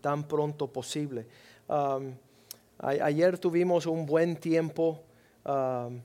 [0.00, 1.26] tan pronto posible.
[1.68, 2.14] Um,
[2.78, 5.00] ayer tuvimos un buen tiempo.
[5.44, 6.00] Um,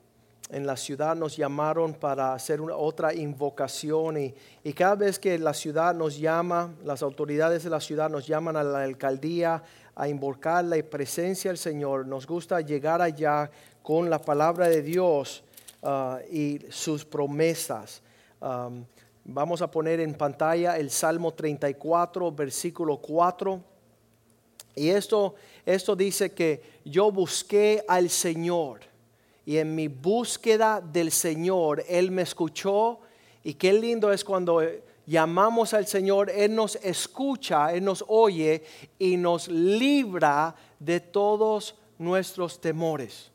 [0.50, 5.54] en la ciudad nos llamaron para hacer una, otra invocación y, cada vez que la
[5.54, 9.64] ciudad nos llama, las autoridades de la ciudad nos llaman a la alcaldía
[9.96, 13.50] a invocar la presencia del Señor, nos gusta llegar allá
[13.82, 15.44] con la palabra de Dios
[15.82, 18.02] uh, y sus promesas.
[18.40, 18.86] Um,
[19.26, 23.73] vamos a poner en pantalla el Salmo 34, versículo 4.
[24.76, 25.36] Y esto,
[25.66, 28.82] esto dice que yo busqué al Señor
[29.46, 33.00] y en mi búsqueda del Señor, Él me escuchó.
[33.44, 34.62] Y qué lindo es cuando
[35.06, 38.64] llamamos al Señor, Él nos escucha, Él nos oye
[38.98, 43.32] y nos libra de todos nuestros temores.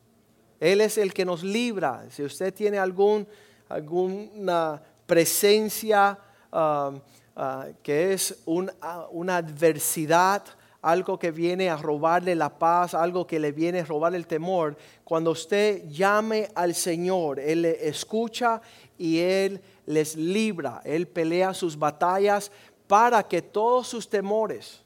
[0.60, 2.06] Él es el que nos libra.
[2.10, 3.28] Si usted tiene algún,
[3.68, 6.18] alguna presencia
[6.50, 6.96] um,
[7.36, 10.42] uh, que es una adversidad,
[10.82, 14.76] algo que viene a robarle la paz, algo que le viene a robar el temor,
[15.04, 18.60] cuando usted llame al Señor, Él le escucha
[18.96, 22.52] y Él les libra, Él pelea sus batallas
[22.86, 24.82] para que todos sus temores,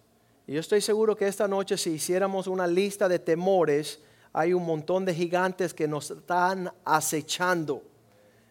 [0.47, 4.01] y yo estoy seguro que esta noche si hiciéramos una lista de temores,
[4.33, 7.83] hay un montón de gigantes que nos están acechando.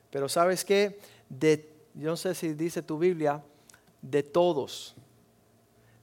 [0.09, 0.99] Pero sabes qué?
[1.93, 3.43] Yo no sé si dice tu Biblia,
[4.01, 4.95] de todos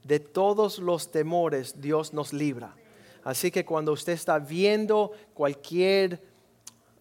[0.09, 2.75] de todos los temores Dios nos libra.
[3.23, 6.23] Así que cuando usted está viendo cualquier,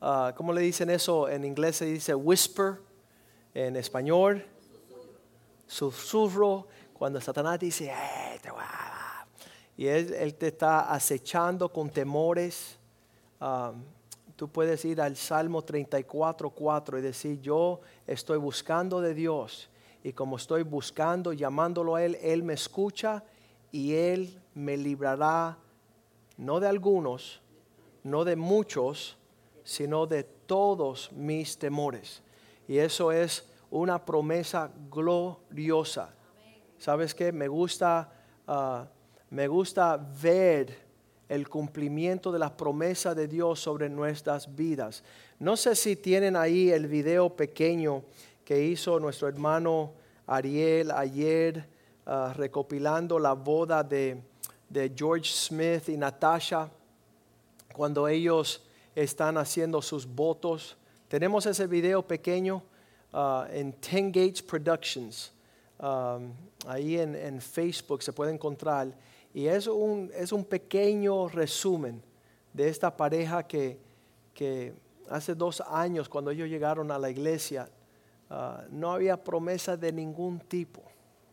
[0.02, 1.30] uh, ¿cómo le dicen eso?
[1.30, 2.82] En inglés se dice whisper,
[3.54, 4.46] en español,
[5.66, 7.94] susurro, cuando Satanás dice,
[9.78, 12.78] y él, te está acechando con temores.
[13.40, 13.84] Um,
[14.36, 19.70] tú puedes ir al Salmo 34, 4 y decir, yo estoy buscando de Dios
[20.04, 23.24] y como estoy buscando, llamándolo a Él, Él me escucha
[23.72, 25.58] y Él me librará,
[26.38, 27.42] no de algunos,
[28.04, 29.18] no de muchos,
[29.64, 32.22] sino de todos mis temores.
[32.68, 36.14] Y eso es una promesa gloriosa.
[36.78, 37.32] ¿Sabes qué?
[37.32, 38.10] Me gusta,
[38.48, 38.88] ah,
[39.30, 40.88] me gusta ver
[41.28, 45.04] el cumplimiento de las promesas de Dios sobre nuestras vidas.
[45.40, 48.04] No sé si tienen ahí el video pequeño
[48.48, 49.92] que hizo nuestro hermano
[50.26, 51.68] Ariel ayer,
[52.06, 54.24] ah, recopilando la boda de,
[54.96, 56.70] George Smith y Natasha,
[57.76, 58.64] cuando ellos
[58.96, 60.78] están haciendo sus votos.
[61.10, 62.64] Tenemos ese video pequeño
[63.12, 65.34] ah, en Ten Gates Productions.
[65.78, 66.18] Ah,
[66.68, 68.98] ahí en, Facebook se puede encontrar.
[69.34, 72.02] Y es un, es un pequeño resumen
[72.54, 73.78] de esta pareja que,
[74.34, 74.74] que
[75.10, 77.70] hace dos años, cuando ellos llegaron a la iglesia,
[78.30, 80.82] Ah, no había promesa de ningún tipo.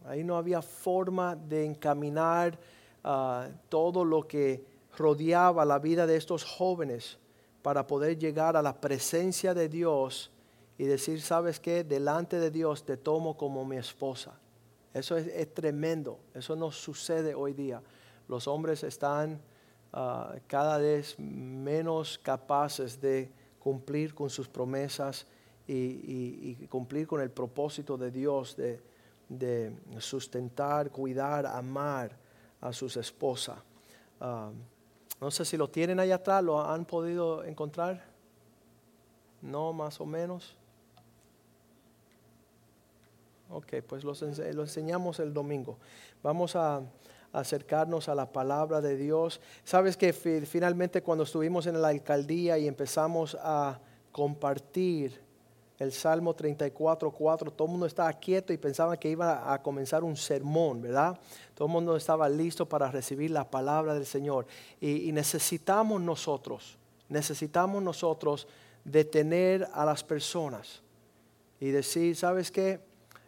[0.04, 2.58] Ahí no había forma de encaminar
[3.02, 4.64] ah, todo lo que
[4.96, 7.18] rodeaba la vida de estos jóvenes
[7.62, 10.30] para poder llegar a la presencia de Dios
[10.78, 11.82] y decir, ¿sabes qué?
[11.82, 14.38] Delante de Dios te tomo como mi esposa.
[14.92, 16.20] Eso es, tremendo.
[16.34, 17.82] Eso no sucede hoy día.
[18.28, 19.40] Los hombres están
[19.92, 25.26] ah, cada vez menos capaces de cumplir con sus promesas
[25.66, 32.16] y, cumplir con el propósito de Dios de, sustentar, cuidar, amar
[32.60, 33.58] a sus esposas.
[34.20, 34.50] Ah,
[35.20, 38.04] no sé si lo tienen allá atrás, lo han podido encontrar.
[39.40, 40.56] No, más o menos.
[43.50, 45.78] Ok, pues lo enseñamos el domingo.
[46.22, 46.82] Vamos a
[47.32, 49.40] acercarnos a la palabra de Dios.
[49.64, 53.80] Sabes que finalmente cuando estuvimos en la alcaldía y empezamos a
[54.12, 55.23] compartir
[55.78, 60.04] el Salmo 34, 4, todo el mundo estaba quieto y pensaba que iba a comenzar
[60.04, 61.18] un sermón, ¿verdad?
[61.54, 64.46] Todo el mundo estaba listo para recibir la palabra del Señor.
[64.80, 68.46] Y, necesitamos nosotros, necesitamos nosotros
[68.84, 70.82] detener a las personas
[71.58, 72.80] y decir, ¿sabes qué?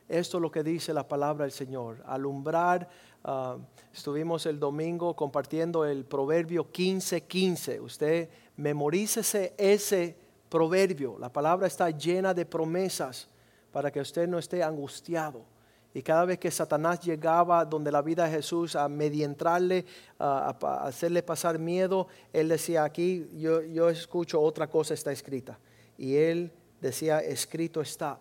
[0.08, 2.00] Esto es lo que dice la palabra del Señor.
[2.06, 2.88] Alumbrar,
[3.24, 3.56] ah,
[3.92, 7.80] estuvimos el domingo compartiendo el proverbio 15, 15.
[7.80, 11.18] Usted memorícese ese proverbio.
[11.18, 13.28] La palabra está llena de promesas
[13.72, 15.44] para que usted no esté angustiado.
[15.92, 19.86] Y cada vez que Satanás llegaba donde la vida de Jesús a medientrarle,
[20.18, 20.50] a,
[20.82, 25.58] hacerle pasar miedo, él decía aquí, yo, yo escucho otra cosa está escrita.
[25.96, 28.18] Y él decía, escrito está.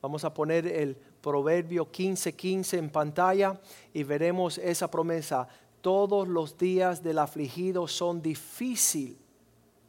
[0.00, 3.60] Vamos a poner el proverbio 15:15 15 en pantalla
[3.92, 5.48] y veremos esa promesa.
[5.82, 9.27] Todos los días del afligido son difíciles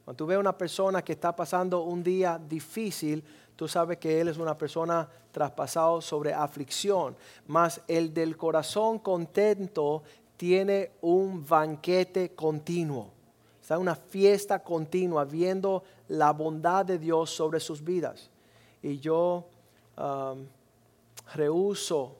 [0.09, 3.23] cuando tú ves una persona que está pasando un día difícil,
[3.55, 7.15] tú sabes que él es una persona traspasado sobre aflicción.
[7.45, 10.01] Mas el del corazón contento
[10.35, 13.11] tiene un banquete continuo.
[13.61, 18.31] Está una fiesta continua viendo la bondad de Dios sobre sus vidas.
[18.81, 19.45] Y yo
[19.95, 20.43] um,
[21.35, 22.15] rehuso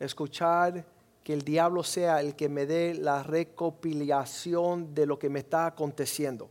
[0.00, 0.84] escuchar
[1.22, 5.66] que el diablo sea el que me dé la recopilación de lo que me está
[5.66, 6.50] aconteciendo.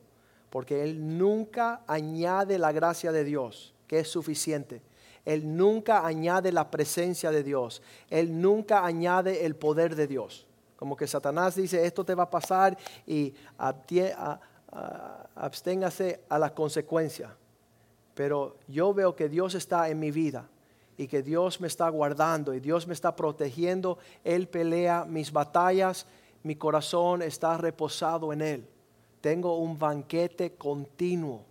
[0.50, 4.81] Porque Él nunca añade la gracia de Dios, que es suficiente.
[5.25, 7.81] Él nunca añade la presencia de Dios.
[8.09, 10.47] Él nunca añade el poder de Dios.
[10.77, 13.33] Como que Satanás dice, esto te va a pasar y
[15.35, 17.35] absténgase a la consecuencia.
[18.15, 20.50] Pero yo veo que Dios está en mi vida
[20.97, 23.97] y que Dios me está guardando y Dios me está protegiendo.
[24.23, 26.05] Él pelea mis batallas,
[26.43, 28.67] mi corazón está reposado en Él.
[29.19, 31.43] Tengo un banquete continuo.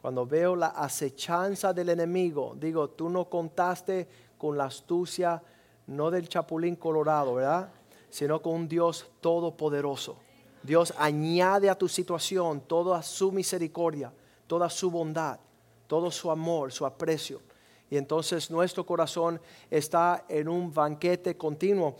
[0.00, 5.42] Cuando veo la acechanza del enemigo, digo, tú no contaste con la astucia,
[5.86, 7.70] no del chapulín colorado, ¿verdad?
[8.10, 10.16] Sino con un Dios todopoderoso.
[10.62, 14.12] Dios añade a tu situación toda su misericordia,
[14.46, 15.38] toda su bondad,
[15.86, 17.47] todo su amor, su aprecio
[17.90, 19.40] y entonces nuestro corazón
[19.70, 21.96] está en un banquete continuo.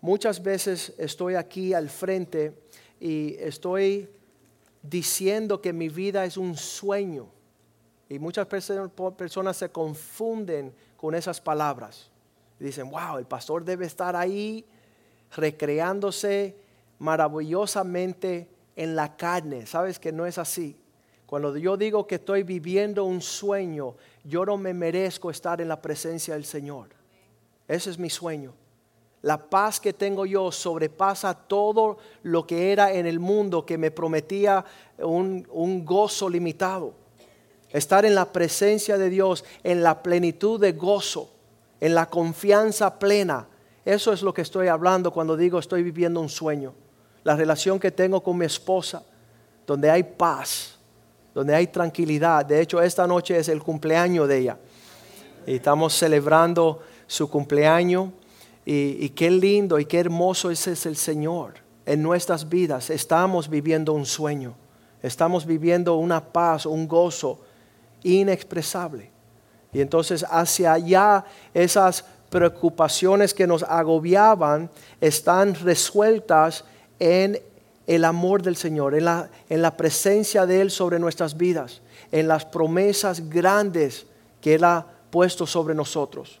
[0.00, 2.54] Muchas veces estoy aquí al frente
[2.98, 4.08] y estoy
[4.82, 7.28] diciendo que mi vida es un sueño.
[8.08, 12.10] Y muchas personas se confunden con esas palabras.
[12.58, 14.64] Dicen, wow, el pastor debe estar ahí
[15.34, 16.56] recreándose
[16.98, 19.66] maravillosamente en la carne.
[19.66, 20.78] Sabes que no es así.
[21.26, 23.96] Cuando yo digo que estoy viviendo un sueño,
[24.26, 26.88] yo no me merezco estar en la presencia del Señor.
[27.68, 28.52] Ese es mi sueño.
[29.22, 33.90] La paz que tengo yo sobrepasa todo lo que era en el mundo que me
[33.90, 34.64] prometía
[34.98, 36.94] un, gozo limitado.
[37.70, 41.30] Estar en la presencia de Dios, en la plenitud de gozo,
[41.80, 43.48] en la confianza plena.
[43.84, 46.74] Eso es lo que estoy hablando cuando digo estoy viviendo un sueño.
[47.24, 49.04] La relación que tengo con mi esposa,
[49.66, 50.75] donde hay paz
[51.36, 52.46] donde hay tranquilidad.
[52.46, 54.56] De hecho, esta noche es el cumpleaños de ella.
[55.46, 58.08] Y estamos celebrando su cumpleaños.
[58.64, 62.88] Y, qué lindo y qué hermoso ese es el Señor en nuestras vidas.
[62.88, 64.54] Estamos viviendo un sueño.
[65.02, 67.38] Estamos viviendo una paz, un gozo
[68.02, 69.10] inexpresable.
[69.74, 71.22] Y entonces hacia allá
[71.52, 74.70] esas preocupaciones que nos agobiaban
[75.02, 76.64] están resueltas
[76.98, 77.38] en
[77.86, 82.28] el amor del Señor, en la, en la presencia de Él sobre nuestras vidas, en
[82.28, 84.06] las promesas grandes
[84.40, 86.40] que Él ha puesto sobre nosotros.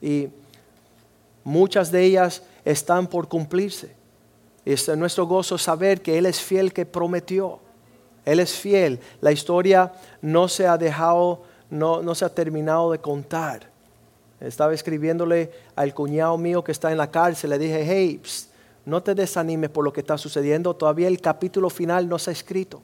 [0.00, 0.28] Y
[1.44, 3.94] muchas de ellas están por cumplirse.
[4.64, 7.58] Y es nuestro gozo saber que Él es fiel que prometió.
[8.24, 9.00] Él es fiel.
[9.20, 13.70] La historia no se ha dejado, no, no se ha terminado de contar.
[14.40, 17.50] Estaba escribiéndole al cuñado mío que está en la cárcel.
[17.50, 18.20] Le dije, hey,
[18.84, 20.74] no te desanimes por lo que está sucediendo.
[20.74, 22.82] Todavía el capítulo final no se ha escrito.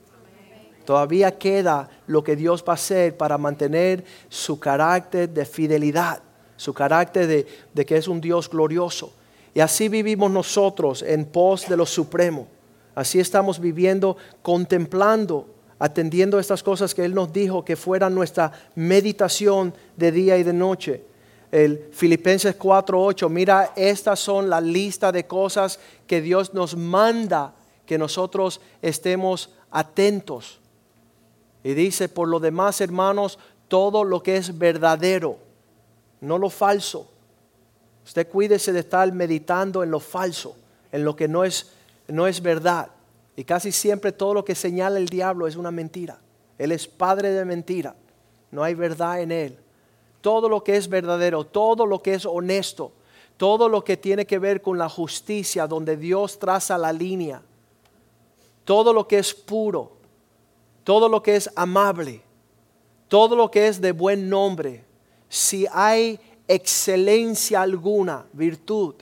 [0.85, 6.23] Todavía queda lo que Dios va a hacer para mantener su carácter de fidelidad,
[6.57, 9.13] su carácter de, de que es un Dios glorioso.
[9.53, 12.49] Y así vivimos nosotros en pos de lo supremo.
[12.95, 15.47] Así estamos viviendo, contemplando,
[15.79, 20.53] atendiendo estas cosas que Él nos dijo que fueran nuestra meditación de día y de
[20.53, 21.05] noche
[21.51, 27.55] el Filipenses 4:8, mira, estas son la lista de cosas que Dios nos manda
[27.87, 30.61] que nosotros estemos atentos.
[31.65, 33.39] Y dice, por lo demás, hermanos,
[33.69, 35.39] todo lo que es verdadero,
[36.21, 37.11] no lo falso.
[38.05, 40.57] Usted cuídese de estar meditando en lo falso,
[40.93, 41.73] en lo que no es,
[42.09, 42.89] no es verdad.
[43.37, 46.19] Y casi siempre todo lo que señala el diablo es una mentira.
[46.59, 47.95] Él es padre de mentira.
[48.51, 49.59] No hay verdad en él
[50.29, 52.93] todo lo que es verdadero, todo lo que es honesto,
[53.39, 57.41] todo lo que tiene que ver con la justicia, donde Dios traza la línea,
[58.67, 59.93] todo lo que es puro,
[60.85, 62.21] todo lo que es amable,
[63.09, 64.85] todo lo que es de buen nombre,
[65.31, 68.97] si hay excelencia alguna, virtud,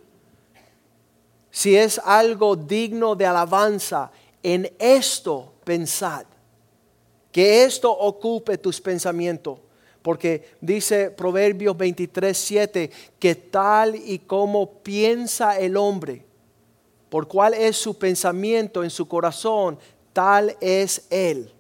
[1.51, 4.13] si es algo digno de alabanza,
[4.45, 6.25] en esto pensad,
[7.33, 9.59] que esto ocupe tus pensamientos
[10.07, 16.25] porque dice Proverbios 23, 7, que tal y como piensa el hombre,
[17.09, 19.81] por cuál es su pensamiento en su corazón,
[20.13, 21.53] tal es él.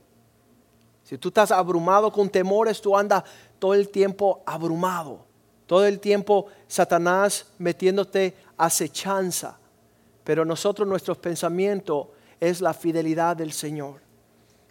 [1.03, 3.25] Si tú estás abrumado con temores, tú andas
[3.59, 5.25] todo el tiempo abrumado.
[5.67, 9.59] Todo el tiempo Satanás metiéndote acechanza.
[10.23, 14.06] Pero nosotros, nuestro pensamiento es la fidelidad del Señor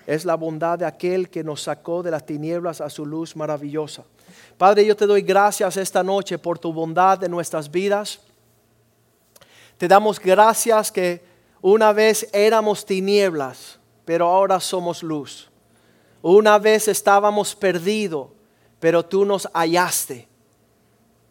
[0.05, 4.03] es la bondad de aquel que nos sacó de las tinieblas a su luz maravillosa.
[4.57, 8.19] Padre, yo te doy gracias esta noche por tu bondad en nuestras vidas.
[9.77, 11.23] Te damos gracias que
[11.61, 15.49] una vez éramos tinieblas, pero ahora somos luz.
[16.21, 18.29] Una vez estábamos perdidos,
[18.79, 20.27] pero tú nos hallaste.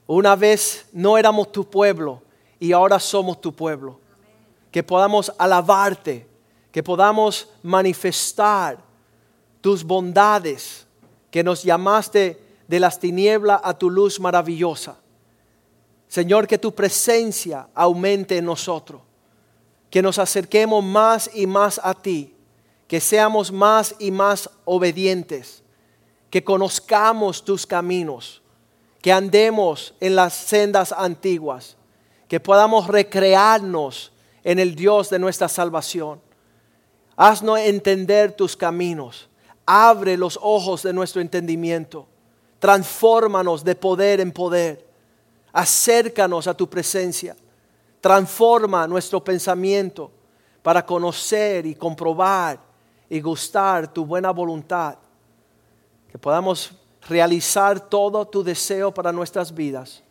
[0.07, 2.23] Una vez no éramos tu pueblo
[2.61, 4.01] y ahora somos tu pueblo.
[4.71, 6.27] Que podamos alabarte,
[6.75, 8.83] que podamos manifestar
[9.61, 10.89] tus bondades,
[11.31, 14.97] que nos llamaste de las tinieblas a tu luz maravillosa.
[16.09, 19.03] Señor, que tu presencia aumente en nosotros,
[19.89, 22.35] que nos acerquemos más y más a ti,
[22.89, 25.63] que seamos más y más obedientes,
[26.29, 28.43] que conozcamos tus caminos,
[29.01, 31.77] que andemos en las sendas antiguas,
[32.27, 34.11] que podamos recrearnos
[34.43, 36.25] en el Dios de nuestra salvación.
[37.17, 39.29] Haznos entender tus caminos.
[39.67, 42.07] Abre los ojos de nuestro entendimiento.
[42.59, 44.85] Transfórmanos de poder en poder.
[45.53, 47.37] Acércanos a tu presencia.
[48.01, 50.11] Transforma nuestro pensamiento
[50.63, 52.59] para conocer y comprobar
[53.09, 54.97] y gustar tu buena voluntad.
[56.11, 56.73] Que podamos
[57.09, 60.03] realizar todo tu deseo para nuestras vidas.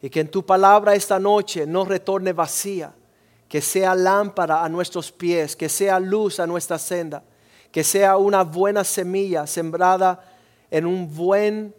[0.00, 2.92] Y que en tu palabra esta noche no retorne vacía.
[3.52, 7.22] Que sea lámpara a nuestros pies, que sea luz a nuestra senda,
[7.70, 10.24] que sea una buena semilla sembrada
[10.70, 11.74] en un buen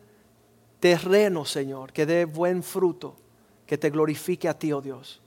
[0.79, 3.15] terreno, Señor, que dé buen fruto,
[3.65, 5.19] que te glorifique a ti, oh Dios.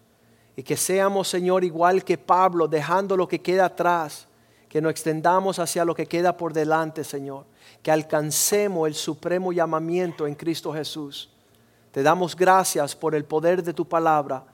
[0.55, 4.29] Y que seamos, Señor, igual que Pablo, dejando lo que queda atrás,
[4.69, 7.47] que nos extendamos hacia lo que queda por delante, Señor
[7.83, 11.31] que alcancemos el supremo llamamiento en Cristo Jesús.
[11.93, 14.45] Te damos gracias por el poder de tu palabra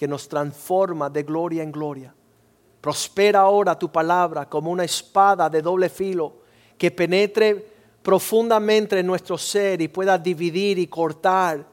[0.00, 2.14] que nos transforma de gloria en gloria.
[2.80, 6.38] Prospera ahora tu palabra como una espada de doble filo
[6.78, 7.66] que penetre
[8.02, 11.66] profundamente en nuestro ser y pueda dividir y cortar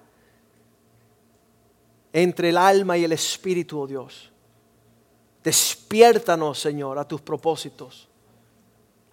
[2.12, 4.30] entre el alma y el espíritu, oh Dios.
[5.42, 8.10] Despiértanos, Señor, a tus propósitos.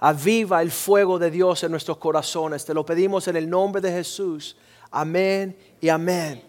[0.01, 2.65] Aviva el fuego de Dios en nuestros corazones.
[2.65, 4.57] Te lo pedimos en el nombre de Jesús.
[4.91, 6.43] Amén y amén.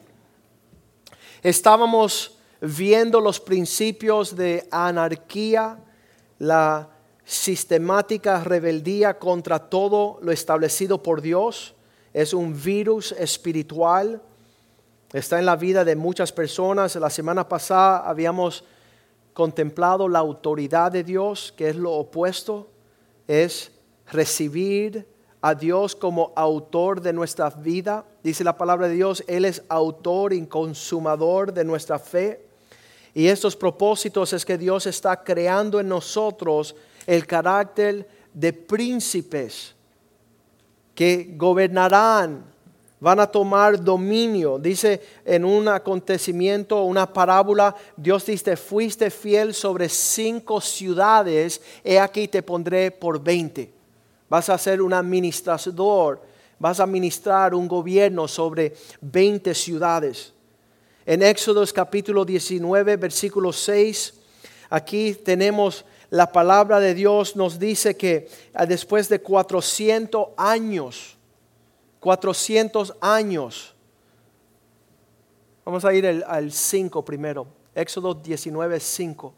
[1.43, 2.34] Estábamos
[2.65, 5.79] viendo los principios de anarquía,
[6.39, 6.89] la
[7.23, 11.75] sistemática rebeldía contra todo lo establecido por Dios.
[12.13, 14.21] Es un virus espiritual.
[15.13, 16.95] Está en la vida de muchas personas.
[16.95, 18.63] La semana pasada habíamos
[19.33, 22.69] contemplado la autoridad de Dios, que es lo opuesto
[23.27, 23.71] es
[24.11, 25.07] recibir
[25.41, 28.05] a Dios como autor de nuestra vida.
[28.23, 32.44] Dice la palabra de Dios, Él es autor y consumador de nuestra fe.
[33.15, 36.75] Y estos propósitos es que Dios está creando en nosotros
[37.07, 39.73] el carácter de príncipes
[40.93, 42.43] que gobernarán,
[42.99, 44.59] van a tomar dominio.
[44.59, 52.27] Dice en un acontecimiento, una parábola, Dios dice, fuiste fiel sobre cinco ciudades, he aquí
[52.27, 53.71] te pondré por veinte.
[54.27, 56.21] Vas a ser un administrador,
[56.59, 60.34] vas a administrar un gobierno sobre veinte ciudades.
[61.07, 64.15] En Éxodo capítulo 19, versículo 6,
[64.71, 71.15] aquí tenemos la palabra de Dios, nos dice que ah, después de 400 años,
[71.99, 73.75] 400 años.
[75.63, 77.45] Vamos a ir al 5 primero.
[77.75, 79.33] Éxodo 19, 5.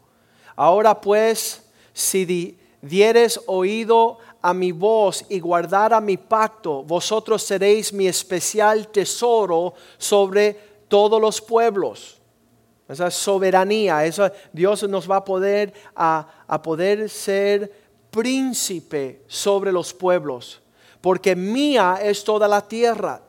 [0.56, 8.06] Ahora pues, si dieres oído a mi voz y guardara mi pacto, vosotros seréis mi
[8.06, 12.20] especial tesoro sobre todos los pueblos.
[12.88, 17.70] Esa soberanía, esa, Dios nos va a poder a, a poder ser
[18.10, 20.62] príncipe sobre los pueblos
[21.00, 23.20] porque mía es toda la tierra.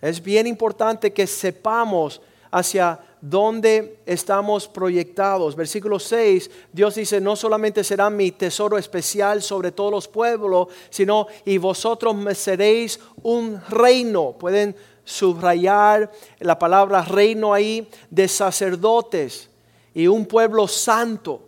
[0.00, 5.56] Es bien importante que sepamos hacia dónde estamos proyectados.
[5.56, 11.26] Versículo 6, Dios dice, no solamente será mi tesoro especial sobre todos los pueblos, sino
[11.44, 14.32] y vosotros me seréis un reino.
[14.32, 19.50] Pueden subrayar la palabra reino ahí de sacerdotes
[19.94, 21.42] y un pueblo santo.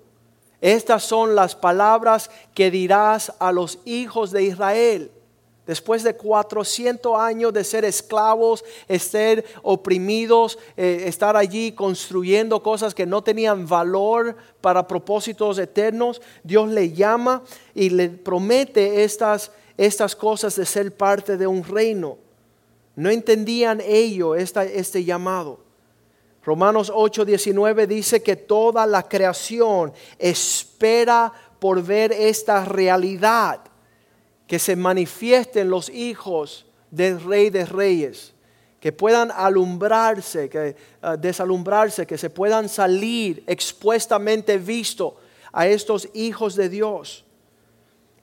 [0.60, 5.10] Estas son las palabras que dirás a los hijos de Israel.
[5.66, 8.64] Después de 400 años de ser esclavos,
[9.00, 16.68] ser oprimidos, eh, estar allí construyendo cosas que no tenían valor para propósitos eternos, Dios
[16.68, 17.42] le llama
[17.74, 22.16] y le promete estas, estas cosas de ser parte de un reino.
[22.96, 25.60] No entendían ello este llamado.
[26.42, 33.60] Romanos 8:19 dice que toda la creación espera por ver esta realidad
[34.46, 38.32] que se manifiesten los hijos del Rey de Reyes,
[38.80, 45.16] que puedan alumbrarse, que ah, desalumbrarse, que se puedan salir expuestamente visto
[45.52, 47.24] a estos hijos de Dios.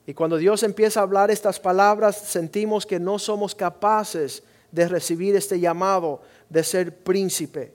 [0.06, 4.42] Y cuando Dios empieza a hablar estas palabras, sentimos que no somos capaces
[4.74, 7.72] de recibir este llamado de ser príncipe.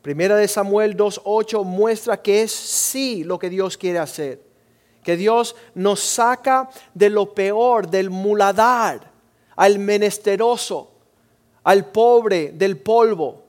[0.00, 4.40] Primera de Samuel 2.8 muestra que es sí lo que Dios quiere hacer.
[5.04, 9.12] Que Dios nos saca de lo peor, del muladar,
[9.56, 10.90] al menesteroso,
[11.64, 13.42] al pobre del polvo,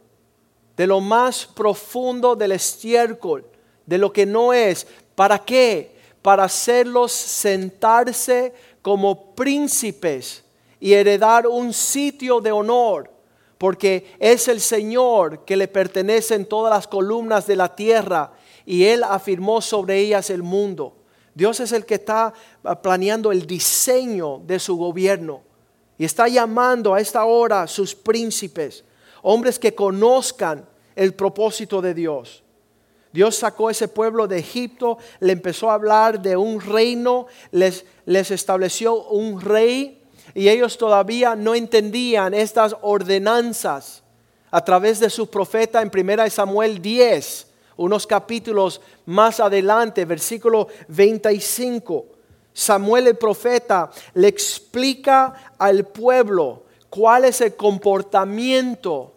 [0.76, 3.46] de lo más profundo del estiércol,
[3.86, 4.86] de lo que no es.
[5.16, 5.96] ¿Para qué?
[6.22, 10.44] Para hacerlos sentarse como príncipes
[10.84, 13.10] y heredar un sitio de honor,
[13.58, 18.34] porque es el Señor que le pertenecen todas las columnas de la tierra
[18.66, 20.98] y Él afirmó sobre ellas el mundo.
[21.34, 22.34] Dios es el que está
[22.82, 25.44] planeando el diseño de su gobierno.
[25.98, 28.84] Y está llamando a esta hora sus príncipes,
[29.22, 32.44] hombres que conozcan el propósito de Dios.
[33.14, 38.32] Dios sacó ese pueblo de Egipto, le empezó a hablar de un reino, les, les
[38.32, 40.03] estableció un rey
[40.36, 44.04] y ellos todavía no entendían estas ordenanzas
[44.50, 47.48] a través de su profeta en 1 Samuel 10,
[47.78, 52.06] unos capítulos más adelante, versículo 25.
[52.54, 59.14] Samuel el profeta le explica al pueblo cuál es el comportamiento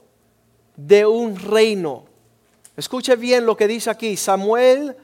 [0.75, 2.05] de un reino.
[2.77, 4.17] Escuche bien lo que dice aquí.
[4.17, 4.97] Samuel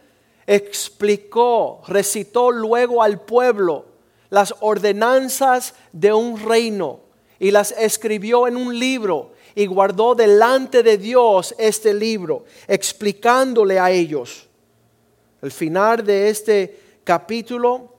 [0.46, 3.91] explicó, recitó luego al pueblo
[4.32, 7.00] las ordenanzas de un reino
[7.38, 13.90] y las escribió en un libro y guardó delante de Dios este libro, explicándole a
[13.90, 14.48] ellos.
[15.42, 17.92] El final de este capítulo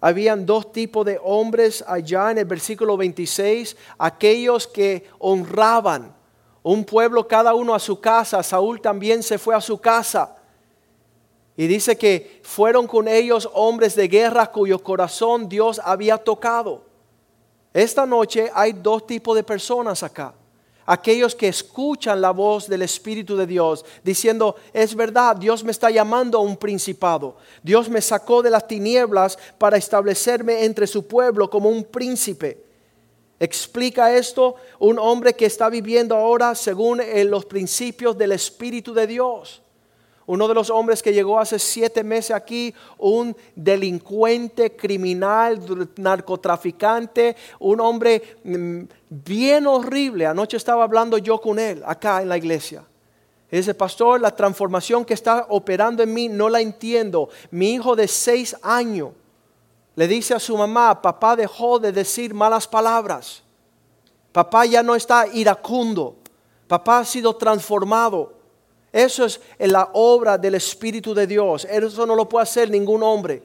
[0.00, 6.14] habían dos tipos de hombres allá en el versículo 26, aquellos que honraban
[6.62, 10.36] un pueblo cada uno a su casa, Saúl también se fue a su casa.
[11.60, 16.86] Y dice que fueron con ellos hombres de guerra cuyo corazón Dios había tocado.
[17.74, 20.32] Esta noche hay dos tipos de personas acá
[20.86, 25.90] aquellos que escuchan la voz del Espíritu de Dios, diciendo, es verdad, Dios me está
[25.90, 27.36] llamando a un principado.
[27.62, 32.64] Dios me sacó de las tinieblas para establecerme entre su pueblo como un príncipe.
[33.38, 39.62] Explica esto un hombre que está viviendo ahora según los principios del Espíritu de Dios.
[40.30, 45.60] Uno de los hombres que llegó hace siete meses aquí, un delincuente, criminal,
[45.96, 50.26] narcotraficante, un hombre mm, bien horrible.
[50.26, 52.84] Anoche estaba hablando yo con él acá en la iglesia.
[53.50, 57.28] Dice, pastor, la transformación que está operando en mí no la entiendo.
[57.50, 59.10] Mi hijo de seis años
[59.96, 63.42] le dice a su mamá, papá dejó de decir malas palabras.
[64.30, 66.14] Papá ya no está iracundo.
[66.68, 68.38] Papá ha sido transformado.
[68.92, 71.64] Eso es la obra del Espíritu de Dios.
[71.64, 73.42] Eso no lo puede hacer ningún hombre.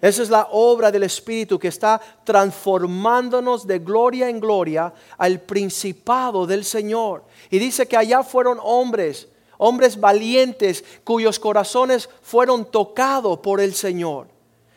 [0.00, 6.44] Esa es la obra del Espíritu que está transformándonos de gloria en gloria al principado
[6.44, 7.22] del Señor.
[7.50, 9.28] Y dice que allá fueron hombres,
[9.58, 14.26] hombres valientes cuyos corazones fueron tocados por el Señor.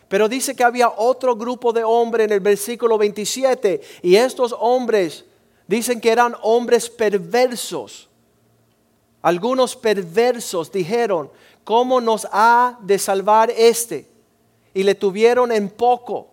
[0.07, 5.25] Pero dice que había otro grupo de hombres en el versículo 27 y estos hombres
[5.65, 8.09] dicen que eran hombres perversos
[9.25, 11.31] algunos perversos dijeron,
[11.63, 14.07] ¿cómo nos ha de salvar este?
[14.71, 16.27] Y le tuvieron en poco.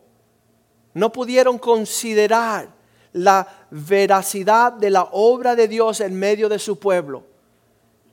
[0.93, 2.69] No pudieron considerar
[3.15, 7.23] la veracidad de la obra de Dios en medio de su pueblo.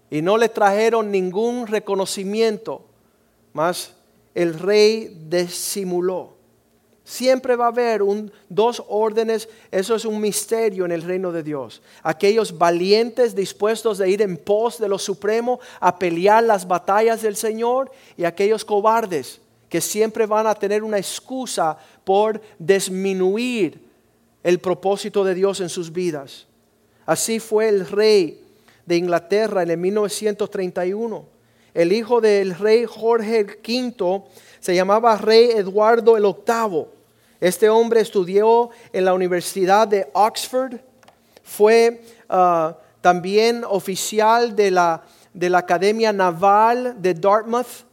[0.09, 2.85] Y no le trajeron ningún reconocimiento,
[3.51, 3.93] mas
[4.33, 6.38] el rey disimuló.
[7.09, 8.01] Siempre va a haber
[8.49, 11.81] dos órdenes, eso es un misterio en el reino de Dios.
[12.03, 17.35] Aquellos valientes dispuestos de ir en pos de lo supremo a pelear las batallas del
[17.35, 23.81] Señor y aquellos cobardes que siempre van a tener una excusa por disminuir
[24.43, 26.45] el propósito de Dios en sus vidas.
[27.07, 28.39] Así fue el rey
[28.85, 31.25] de Inglaterra en el 1931.
[31.73, 34.23] El hijo del rey Jorge V
[34.59, 36.98] se llamaba rey Eduardo el VIII
[37.39, 40.75] este hombre estudió en la Universidad de Oxford,
[41.43, 47.85] fue ah, también oficial de la, de la Academia Naval de Dartmouth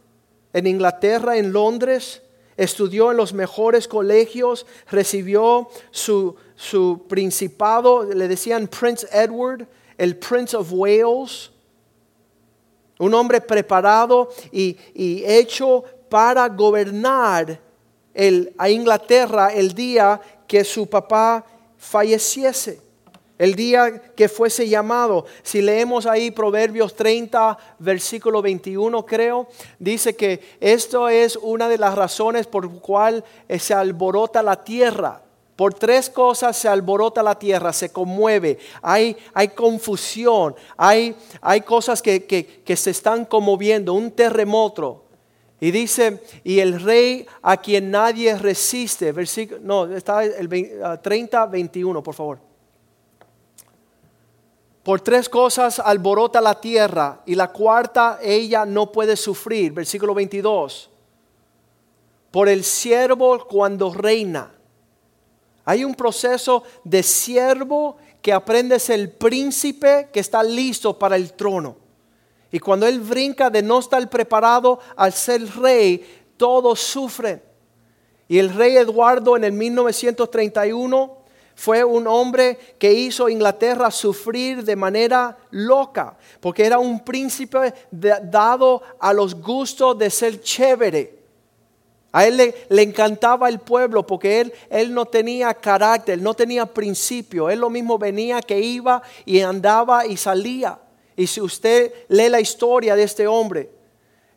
[0.53, 2.21] en Inglaterra, en Londres,
[2.57, 10.57] estudió en los mejores colegios, recibió su, su principado, le decían Prince Edward, el Prince
[10.57, 11.51] of Wales,
[12.99, 17.66] un hombre preparado y, y hecho para gobernar
[18.57, 21.45] a Inglaterra el día que su papá
[21.77, 22.81] falleciese.
[23.37, 25.25] el día que fuese llamado.
[25.43, 31.93] Si leemos ahí Proverbios 30, versículo 21, creo, dice que esto es una de las
[31.93, 35.21] razones por cual eh, se alborota la tierra.
[35.57, 42.03] Por tres cosas se alborota la tierra, se conmueve, hay, hay confusión, hay, hay cosas
[42.03, 45.06] que, que, se están conmoviendo, un terremoto.
[45.59, 50.47] Y dice, y el rey a quien nadie resiste, versículo, no, está el
[51.01, 52.39] 30, 21, ah, por favor.
[54.87, 59.73] Por tres cosas alborota la tierra y la cuarta ella no puede sufrir.
[59.73, 60.89] Versículo 22.
[62.31, 64.49] Por el siervo cuando reina.
[65.65, 71.86] Hay un proceso de siervo que aprendes el príncipe que está listo para el trono.
[72.51, 77.41] Y cuando él brinca de no estar preparado al ser rey, todos sufren.
[78.27, 81.17] Y el rey Eduardo en el 1931
[81.55, 88.83] fue un hombre que hizo Inglaterra sufrir de manera loca, porque era un príncipe dado
[88.99, 91.17] a los gustos de ser chévere.
[92.11, 97.49] A él le, encantaba el pueblo porque él, él no tenía carácter, no tenía principio.
[97.49, 100.79] Él lo mismo venía que iba y andaba y salía.
[101.17, 103.71] Y si usted lee la historia de este hombre,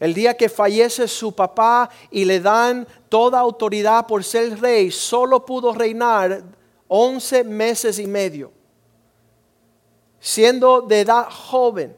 [0.00, 5.44] el día que fallece su papá y le dan toda autoridad por ser rey, solo
[5.44, 6.42] pudo reinar
[6.88, 8.50] 11 meses y medio,
[10.18, 11.94] siendo de edad joven,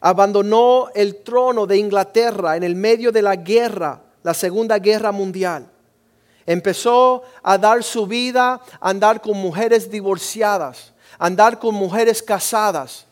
[0.00, 5.70] abandonó el trono de Inglaterra en el medio de la guerra, la Segunda Guerra Mundial.
[6.44, 13.06] Empezó a dar su vida, a andar con mujeres divorciadas, andar con mujeres casadas.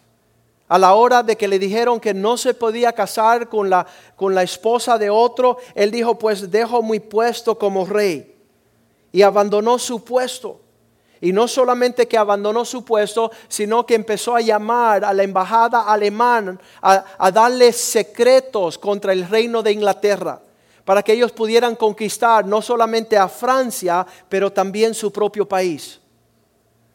[0.69, 3.87] A la hora de que le dijeron que no se podía casar con la,
[4.17, 8.35] con la esposa de otro, él dijo, pues dejo mi puesto como rey
[9.13, 10.61] y abandonó su puesto.
[11.21, 15.83] Y no solamente que abandonó su puesto, sino que empezó a llamar a la embajada
[15.83, 20.41] alemana a, a darle secretos contra el reino de Inglaterra,
[20.85, 26.02] para que ellos pudieran conquistar no solamente a Francia, pero también su propio país.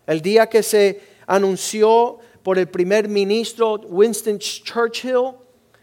[0.08, 5.34] El día que se anunció por el primer ministro Winston Churchill,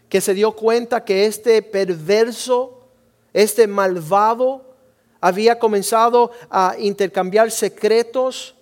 [0.09, 2.87] que se dio cuenta que este perverso,
[3.33, 4.75] este malvado,
[5.21, 8.55] había comenzado a intercambiar secretos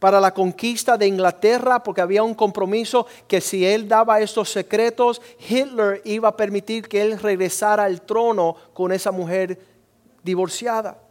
[0.00, 5.20] para la conquista de Inglaterra, porque había un compromiso que si él daba estos secretos,
[5.48, 9.60] Hitler iba a permitir que él regresara al trono con esa mujer
[10.22, 11.07] divorciada.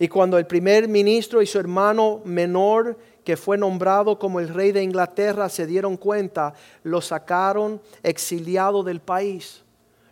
[0.00, 4.72] Y cuando el primer ministro y su hermano menor, que fue nombrado como el rey
[4.72, 9.62] de Inglaterra, se dieron cuenta, lo sacaron exiliado del país.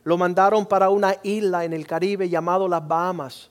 [0.04, 3.50] Lo mandaron para una isla en el Caribe llamado las Bahamas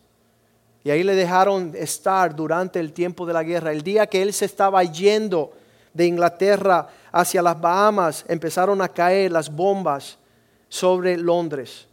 [0.88, 3.74] y ahí le dejaron estar durante el tiempo de la guerra.
[3.74, 5.52] El día que él se estaba yendo
[5.94, 10.18] de Inglaterra hacia las Bahamas, empezaron a caer las bombas
[10.70, 11.90] sobre Londres.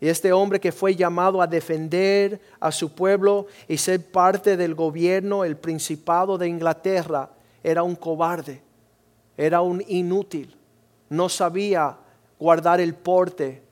[0.00, 4.74] Y este hombre que fue llamado a defender a su pueblo y ser parte del
[4.74, 7.30] gobierno, el principado de Inglaterra,
[7.62, 8.62] era un cobarde,
[9.36, 10.56] era un inútil,
[11.10, 11.98] no sabía
[12.38, 13.62] guardar el porte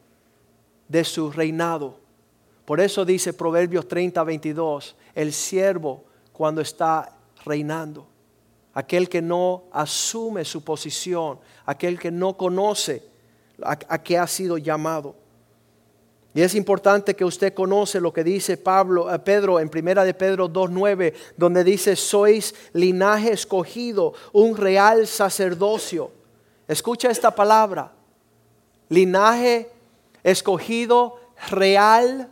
[0.86, 1.98] de su reinado.
[2.66, 8.06] Por eso dice Proverbios 30, 22, el siervo cuando está reinando,
[8.74, 13.02] aquel que no asume su posición, aquel que no conoce
[13.62, 15.16] a, qué ha sido llamado.
[16.34, 20.14] Y es importante que usted conoce lo que dice Pablo, eh, Pedro en primera de
[20.14, 26.12] Pedro 2:9, donde dice, "Sois linaje escogido, un real sacerdocio."
[26.68, 27.92] Escucha esta palabra.
[28.90, 29.70] Linaje
[30.22, 31.18] escogido,
[31.50, 32.30] real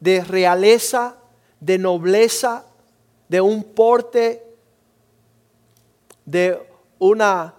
[0.00, 1.16] de realeza,
[1.60, 2.64] de nobleza,
[3.28, 4.44] de un porte,
[6.24, 6.58] de
[6.98, 7.54] una,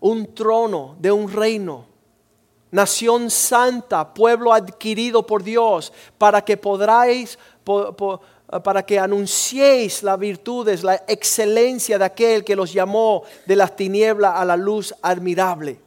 [0.00, 1.93] un trono, de un reino.
[2.74, 7.38] Nación santa, pueblo adquirido por Dios, para que podráis,
[8.64, 14.32] para que anunciéis las virtudes, la excelencia de aquel que los llamó de las tinieblas
[14.34, 15.78] a la luz admirable.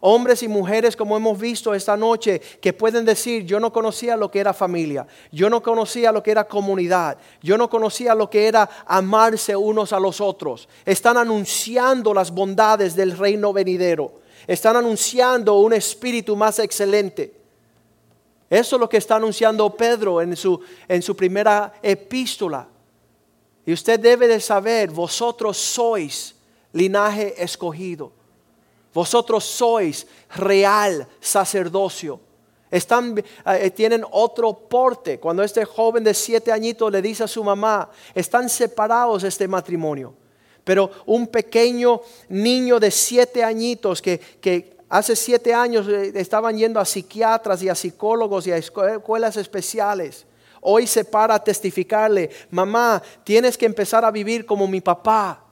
[0.00, 4.30] Hombres y mujeres, como hemos visto esta noche, que pueden decir, yo no conocía lo
[4.30, 8.48] que era familia, yo no conocía lo que era comunidad, yo no conocía lo que
[8.48, 10.68] era amarse unos a los otros.
[10.84, 14.27] Están anunciando las bondades del reino venidero.
[14.48, 17.34] Están anunciando un espíritu más excelente.
[18.48, 20.58] Eso es lo que está anunciando Pedro en su,
[20.88, 22.66] en su primera epístola.
[23.66, 26.34] Y usted debe de saber, vosotros sois
[26.72, 28.10] linaje escogido.
[28.94, 32.18] Vosotros sois real sacerdocio.
[32.70, 35.20] Están, eh, tienen otro porte.
[35.20, 40.14] Cuando este joven de siete añitos le dice a su mamá, están separados este matrimonio.
[40.68, 46.84] Pero un pequeño niño de siete añitos que, hace siete años eh, estaban yendo a
[46.84, 50.26] psiquiatras y a psicólogos y a escuelas especiales.
[50.60, 55.42] Hoy se para a testificarle, mamá, tienes que empezar a vivir como mi papá.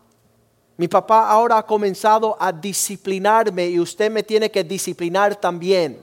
[0.77, 5.99] Mi papá ahora ha comenzado a disciplinarme y usted me tiene que disciplinar también.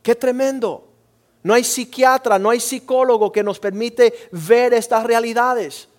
[0.00, 0.86] Qué tremendo.
[1.42, 5.89] No hay psiquiatra, no hay psicólogo que nos permite ver estas realidades.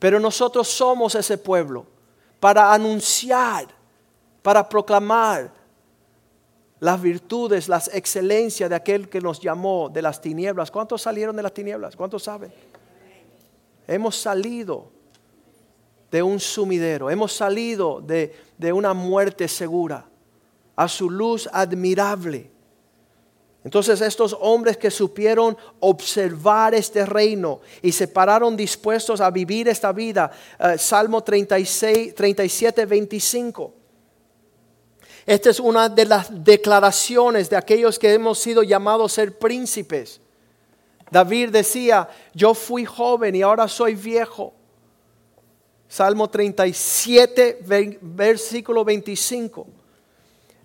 [0.00, 1.86] Pero nosotros somos ese pueblo
[2.40, 3.68] para anunciar,
[4.42, 5.52] para proclamar
[6.80, 10.70] las virtudes, las excelencias de aquel que nos llamó de las tinieblas.
[10.70, 11.94] ¿Cuántos salieron de las tinieblas?
[11.94, 12.50] ¿Cuántos saben?
[13.86, 14.90] Hemos salido
[16.10, 20.06] de un sumidero, hemos salido de, de una muerte segura
[20.76, 22.50] a su luz admirable.
[23.62, 29.92] Entonces estos hombres que supieron observar este reino y se pararon dispuestos a vivir esta
[29.92, 33.74] vida, eh, Salmo 36, 37, 25.
[35.26, 40.20] Esta es una de las declaraciones de aquellos que hemos sido llamados a ser príncipes.
[41.10, 44.54] David decía, yo fui joven y ahora soy viejo.
[45.86, 49.66] Salmo 37, versículo 25.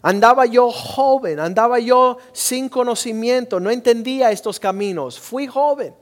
[0.06, 5.20] Andaba yo joven, andaba yo sin conocimiento, no entendía estos caminos.
[5.20, 5.96] Fui joven,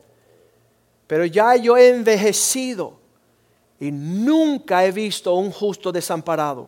[1.07, 2.99] pero ya yo he envejecido
[3.79, 6.67] y nunca he visto un justo desamparado.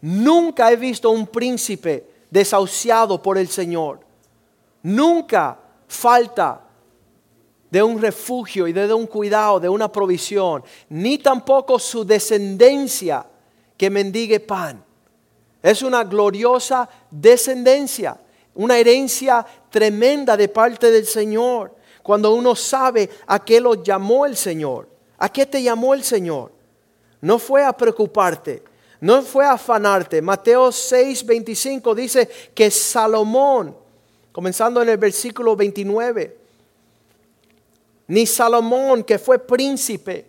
[0.00, 3.98] Nunca he visto un príncipe desahuciado por el Señor.
[4.84, 6.60] Nunca falta
[7.68, 13.26] de un refugio y de un cuidado, de una provisión, ni tampoco su descendencia
[13.76, 14.85] que mendigue pan.
[15.66, 18.16] Es una gloriosa descendencia,
[18.54, 21.74] una herencia tremenda de parte del Señor.
[22.04, 26.52] Cuando uno sabe a qué lo llamó el Señor, a qué te llamó el Señor.
[27.20, 28.62] No fue a preocuparte,
[29.00, 30.22] no fue a afanarte.
[30.22, 33.76] Mateo 6, 25 dice que Salomón,
[34.30, 36.38] comenzando en el versículo 29,
[38.06, 40.26] ni Salomón, que fue príncipe,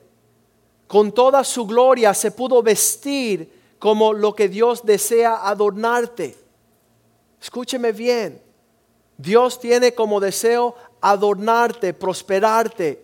[0.88, 6.36] con toda su gloria se pudo vestir como lo que Dios desea adornarte.
[7.42, 8.42] Escúcheme bien.
[9.18, 13.04] Dios tiene como deseo adornarte, prosperarte,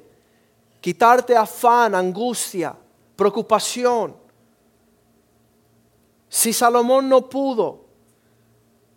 [0.80, 2.76] quitarte afán, angustia,
[3.16, 4.16] preocupación.
[6.30, 7.84] Si Salomón no pudo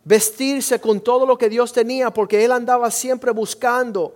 [0.05, 4.15] vestirse con todo lo que Dios tenía, porque él andaba siempre buscando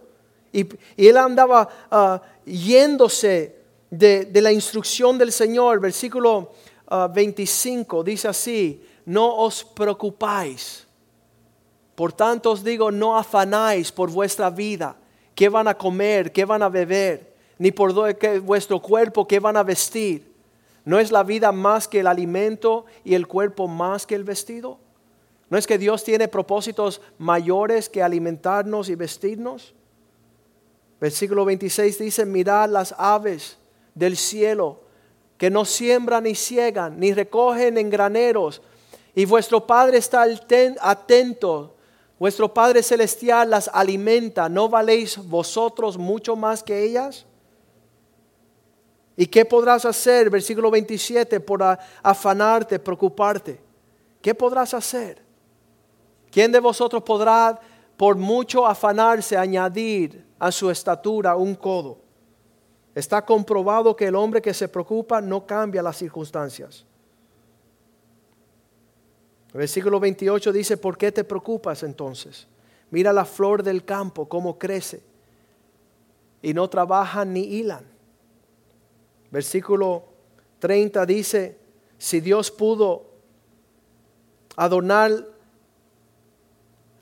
[0.52, 3.56] y, él andaba ah, yéndose
[3.90, 6.52] de, de, la instrucción del Señor, versículo
[6.90, 10.86] 25 dice así, no os preocupáis.
[11.94, 14.96] Por tanto os digo, no afanáis por vuestra vida,
[15.34, 17.92] qué van a comer, qué van a beber, ni por
[18.40, 20.30] vuestro cuerpo, qué van a vestir.
[20.84, 24.78] ¿No es la vida más que el alimento y el cuerpo más que el vestido?
[25.50, 29.74] ¿No es que Dios tiene propósitos mayores que alimentarnos y vestirnos?
[31.00, 33.58] Versículo 26 dice, mirad las aves
[33.94, 34.80] del cielo
[35.40, 38.60] que no siembran ni ciegan, ni recogen en graneros,
[39.14, 40.26] y vuestro Padre está
[40.82, 41.76] atento,
[42.18, 47.24] vuestro Padre Celestial las alimenta, ¿no valéis vosotros mucho más que ellas?
[49.16, 51.62] ¿Y qué podrás hacer, versículo 27, por
[52.02, 53.58] afanarte, preocuparte?
[54.20, 55.22] ¿Qué podrás hacer?
[56.30, 57.58] ¿Quién de vosotros podrá,
[57.96, 62.09] por mucho afanarse, añadir a su estatura un codo?
[62.94, 66.84] Está comprobado que el hombre que se preocupa no cambia las circunstancias.
[69.52, 72.46] Versículo 28 dice, ¿por qué te preocupas entonces?
[72.90, 75.02] Mira la flor del campo, cómo crece.
[76.42, 77.84] Y no trabajan ni hilan.
[79.30, 80.04] Versículo
[80.58, 81.58] 30 dice,
[81.98, 83.04] si Dios pudo
[84.56, 85.26] adornar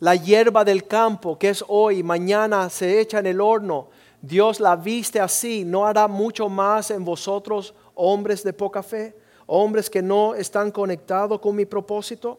[0.01, 3.89] la hierba del campo, que es hoy, mañana se echa en el horno,
[4.21, 9.17] Dios la viste así, ¿no hará mucho más en vosotros, hombres de poca fe?
[9.47, 12.39] Hombres que no están conectados con mi propósito.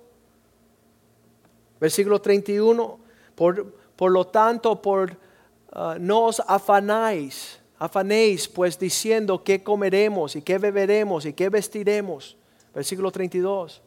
[1.79, 2.99] Versículo 31,
[3.35, 10.41] por, por lo tanto, por, uh, no os afanáis, afanéis pues diciendo qué comeremos y
[10.41, 12.35] qué beberemos y qué vestiremos.
[12.73, 13.81] Versículo 32.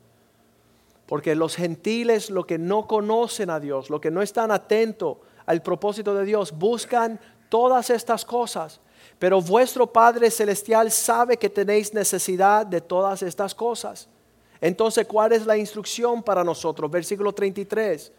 [1.06, 5.62] Porque los gentiles, lo que no conocen a Dios, lo que no están atentos al
[5.62, 7.20] propósito de Dios, buscan
[7.52, 8.80] todas estas cosas.
[9.18, 14.08] Pero vuestro Padre Celestial sabe que tenéis necesidad de todas estas cosas.
[14.58, 16.90] Entonces, ¿cuál es la instrucción para nosotros?
[16.90, 18.10] Versículo 33.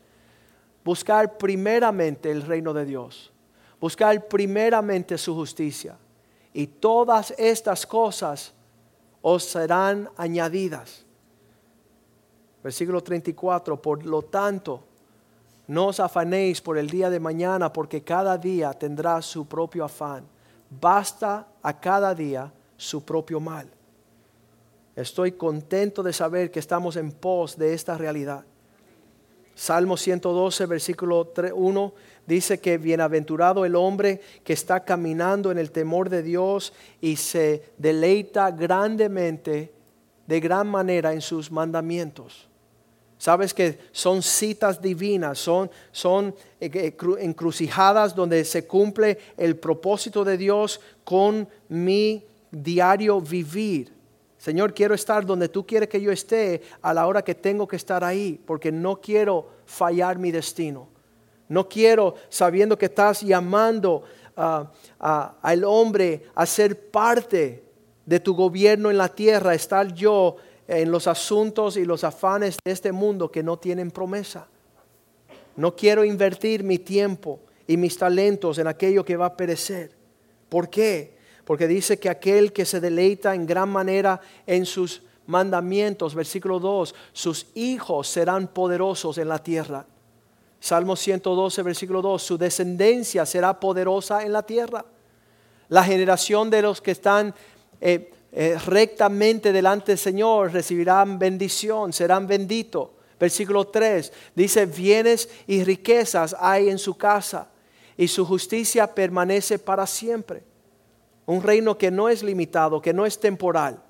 [0.84, 3.32] buscar primeramente el reino de Dios,
[3.80, 5.98] buscar primeramente su justicia.
[6.54, 8.54] Y todas estas cosas
[9.22, 11.06] os serán añadidas.
[12.62, 14.84] Versículo 34, por lo tanto,
[15.74, 20.24] no os afanéis por el día de mañana, porque cada día tendrá su propio afán.
[20.70, 23.68] Basta a cada día su propio mal.
[24.96, 28.46] Estoy contento de saber que estamos en pos de esta realidad.
[29.56, 31.94] Salmo 112, versículo 1,
[32.28, 37.74] dice que bienaventurado el hombre que está caminando en el temor de Dios y se
[37.80, 39.74] deleita grandemente,
[40.28, 42.48] de gran manera en sus mandamientos.
[43.24, 50.26] Sabes que son citas divinas, son, son eh, eh, encrucijadas donde se cumple el propósito
[50.26, 53.94] de Dios con mi diario vivir.
[54.38, 57.78] Señor, quiero estar donde tú quieres que yo esté a la hora que tengo que
[57.78, 60.90] estar ahí, porque no quiero fallar mi destino.
[61.48, 64.04] No quiero, sabiendo que estás llamando
[65.00, 67.64] al hombre a ser parte
[68.06, 70.36] de tu gobierno en la tierra, estar yo
[70.68, 74.48] en los asuntos y los afanes de este mundo que no tienen promesa.
[75.56, 79.92] No quiero invertir mi tiempo y mis talentos en aquello que va a perecer.
[80.50, 81.18] ¿Por qué?
[81.46, 86.96] Porque dice que aquel que se deleita en gran manera en sus mandamientos, versículo 2,
[87.12, 89.86] sus hijos serán poderosos en la tierra.
[90.60, 94.86] Salmo 112, versículo 2, su descendencia será poderosa en la tierra.
[95.68, 97.36] La generación de los que están
[97.82, 102.90] eh, eh, rectamente delante del Señor recibirán bendición, serán benditos.
[103.20, 107.50] Versículo 3 dice, bienes y riquezas hay en su casa
[107.96, 110.44] y su justicia permanece para siempre.
[111.28, 113.82] Un reino que no es limitado, que no es temporal.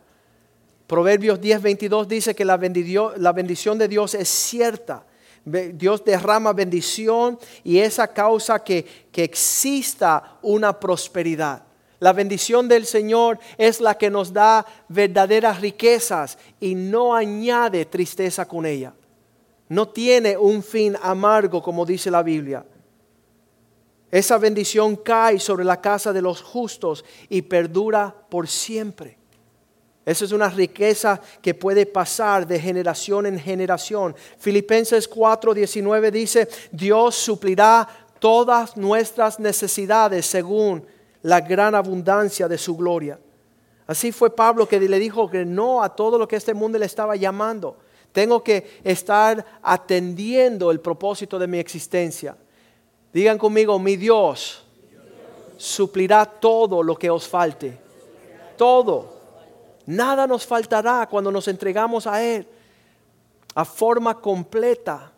[0.88, 5.06] Proverbios 10, 22 dice que la bendición, la bendición de Dios es cierta.
[5.46, 11.64] Dios derrama bendición y esa causa que, que exista una prosperidad.
[12.04, 18.46] La bendición del Señor es la que nos da verdaderas riquezas y no añade tristeza
[18.46, 18.94] con ella.
[19.70, 22.66] No tiene un fin amargo como dice la Biblia.
[24.12, 29.18] Esa bendición cae sobre la casa de los justos y perdura por siempre.
[30.06, 34.14] Esa es una riqueza que puede pasar de generación en generación.
[34.40, 37.88] Filipenses 4:19 dice, Dios suplirá
[38.20, 40.86] todas nuestras necesidades según
[41.24, 43.20] la gran abundancia de su gloria.
[43.88, 46.86] Así fue Pablo que le dijo que no a todo lo que este mundo le
[46.86, 47.78] estaba llamando.
[48.12, 52.38] Tengo que estar atendiendo el propósito de mi existencia.
[53.12, 54.64] Digan conmigo, mi Dios
[55.58, 57.78] suplirá todo lo que os falte.
[58.58, 59.14] Todo.
[59.86, 62.48] Nada nos faltará cuando nos entregamos a Él
[63.56, 65.13] a forma completa.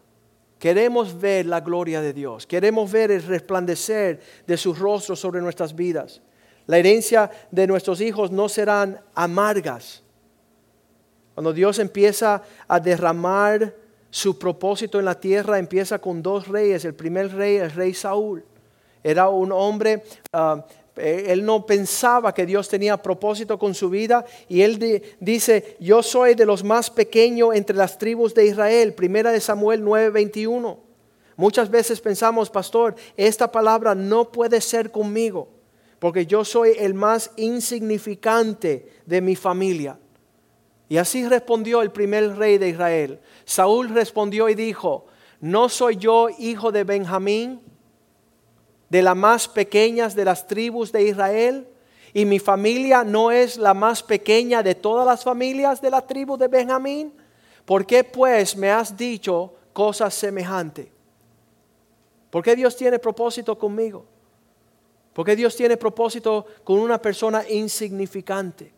[0.66, 2.48] Queremos ver la gloria de Dios.
[2.48, 6.24] Queremos ver el resplandecer de su rostro sobre nuestras vidas.
[6.66, 10.02] La herencia de nuestros hijos no serán amargas.
[11.36, 13.76] Cuando Dios empieza a derramar
[14.10, 16.84] su propósito en la tierra empieza con dos reyes.
[16.84, 18.44] El primer rey, el rey Saúl,
[19.04, 20.02] era un hombre,
[20.34, 26.02] ah, él no pensaba que Dios tenía propósito con su vida y él dice, yo
[26.02, 28.94] soy de los más pequeños entre las tribus de Israel.
[28.94, 30.78] Primera de Samuel 9:21.
[31.38, 35.50] Muchas veces pensamos, pastor, esta palabra no puede ser conmigo,
[36.00, 40.00] porque yo soy el más insignificante de mi familia.
[40.88, 43.20] Y así respondió el primer rey de Israel.
[43.44, 45.08] Saúl respondió y dijo,
[45.42, 47.60] ¿no soy yo hijo de Benjamín,
[48.90, 51.68] de las más pequeñas de las tribus de Israel?
[52.14, 56.38] ¿Y mi familia no es la más pequeña de todas las familias de la tribu
[56.38, 57.14] de Benjamín?
[57.66, 60.88] ¿Por qué pues me has dicho cosas semejantes?
[62.30, 64.06] ¿Por qué Dios tiene propósito conmigo?
[65.14, 68.75] ¿Por qué Dios tiene propósito con una persona insignificante?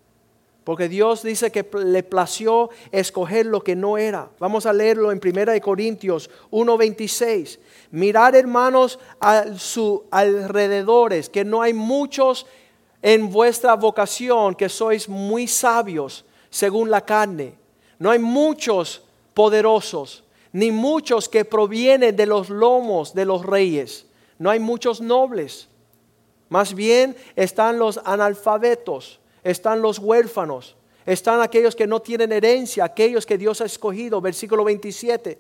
[0.67, 4.29] Porque Dios dice que le plació escoger lo que no era.
[4.37, 7.57] Vamos a leerlo en 1 Corintios 1:26.
[7.91, 12.45] Mirar hermanos a sus alrededores, que no hay muchos
[13.01, 17.55] en vuestra vocación que sois muy sabios según la carne.
[17.97, 19.03] No hay muchos
[19.33, 24.05] poderosos, ni muchos que provienen de los lomos de los reyes.
[24.37, 25.69] No hay muchos nobles.
[26.49, 29.21] Más bien están los analfabetos
[29.51, 30.75] están los huérfanos,
[31.05, 35.39] están aquellos que no tienen herencia, aquellos que Dios ha escogido, versículo 27,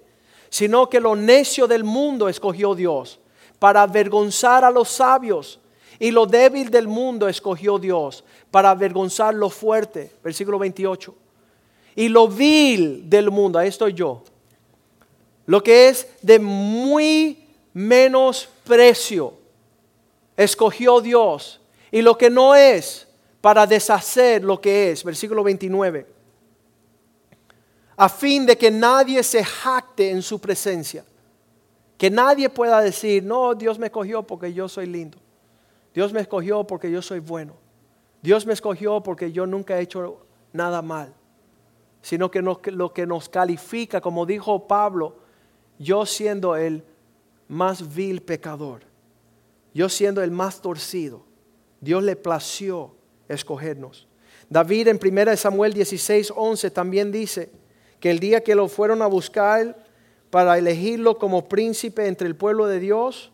[0.49, 3.19] sino que lo necio del mundo escogió Dios
[3.59, 5.59] para avergonzar a los sabios.
[5.99, 10.11] Y lo débil del mundo escogió Dios para avergonzar lo fuerte.
[10.23, 11.13] Versículo 28.
[11.95, 14.23] Y lo vil del mundo, ahí estoy yo.
[15.47, 19.33] Lo que es de muy menosprecio
[20.37, 21.59] escogió Dios
[21.91, 23.06] y lo que no es
[23.47, 25.05] para deshacer lo que es.
[25.05, 26.05] Versículo 29.
[27.95, 31.05] A fin de que nadie se jacte en su presencia.
[31.97, 35.17] Que nadie pueda decir, no, Dios me escogió porque yo soy lindo.
[35.93, 37.53] Dios me escogió porque yo soy bueno.
[38.21, 41.13] Dios me escogió porque yo nunca he hecho nada mal.
[42.01, 45.15] Sino que lo que nos califica, como dijo Pablo,
[45.79, 46.83] yo siendo el
[47.47, 48.81] más vil pecador,
[49.73, 51.23] yo siendo el más torcido,
[51.79, 52.96] Dios le plació
[53.27, 54.07] escogernos.
[54.49, 57.51] David en 1 Samuel 16, 11 también dice
[57.99, 59.85] que el día que lo fueron a buscar
[60.29, 63.31] para elegirlo como príncipe entre el pueblo de Dios,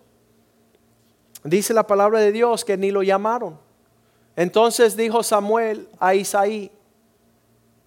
[1.44, 3.60] dice la palabra de Dios que ni lo llamaron.
[4.36, 6.72] Entonces dijo Samuel a Isaí,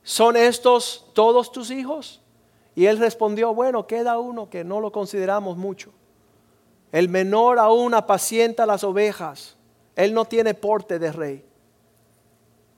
[0.02, 2.22] ¿son estos todos tus hijos?
[2.74, 5.92] Y él respondió, bueno, queda uno que no lo consideramos mucho.
[6.92, 9.56] El menor aún apacienta las ovejas.
[9.96, 11.44] Él no tiene porte de rey.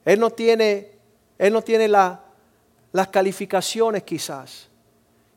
[0.05, 0.91] Él no tiene,
[1.37, 4.69] él no tiene las calificaciones quizás.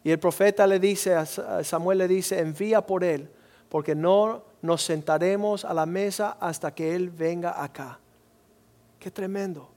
[0.05, 1.25] Y el profeta le dice, a
[1.63, 3.31] Samuel le dice, envía por él,
[3.69, 7.99] porque no nos sentaremos a la mesa hasta que él venga acá.
[8.99, 9.69] Qué tremendo.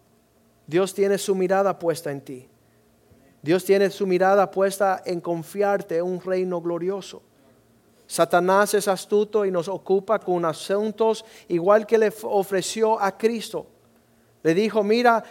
[0.67, 2.47] Dios tiene su mirada puesta en ti.
[3.41, 7.21] Dios tiene su mirada puesta en confiarte un reino glorioso.
[8.07, 13.67] Satanás es astuto y nos ocupa con asuntos igual que le ofreció a Cristo.
[14.45, 15.23] Le dijo, mira,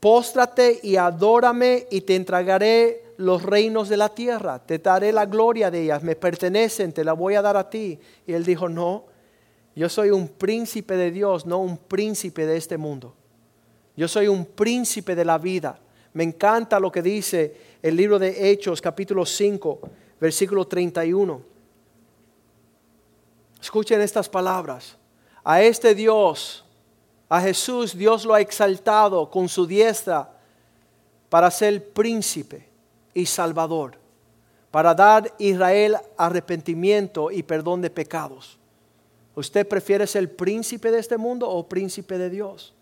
[0.00, 5.70] póstrate y adórame y te entregaré los reinos de la tierra, te daré la gloria
[5.70, 7.98] de ellas, me pertenecen, te la voy a dar a ti.
[8.26, 9.04] Y él dijo, no,
[9.76, 13.14] yo soy un príncipe de Dios, no un príncipe de este mundo.
[13.94, 15.78] Yo soy un príncipe de la vida.
[16.14, 19.80] Me encanta lo que dice el libro de Hechos capítulo 5
[20.18, 21.42] versículo 31.
[23.60, 24.96] Escuchen estas palabras.
[25.44, 26.64] A este Dios,
[27.32, 30.30] a Jesús, Dios lo ha exaltado con su diestra
[31.30, 32.68] para ser príncipe
[33.14, 33.96] y salvador,
[34.70, 38.58] para dar a Israel arrepentimiento y perdón de pecados.
[39.34, 42.74] ¿Usted prefiere ser príncipe de este mundo o príncipe de Dios?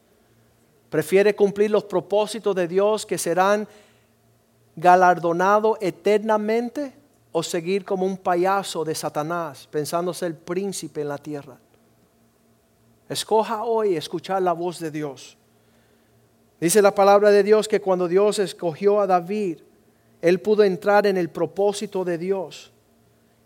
[0.88, 3.68] ¿Prefiere cumplir los propósitos de Dios que serán
[4.74, 6.98] galardonados eternamente?
[7.32, 11.56] o seguir como un payaso de Satanás pensando ser príncipe en la tierra.
[13.10, 15.36] Escoja hoy escuchar la voz de Dios.
[16.60, 19.58] Dice la palabra de Dios que cuando Dios escogió a David,
[20.22, 22.72] él pudo entrar en el propósito de Dios.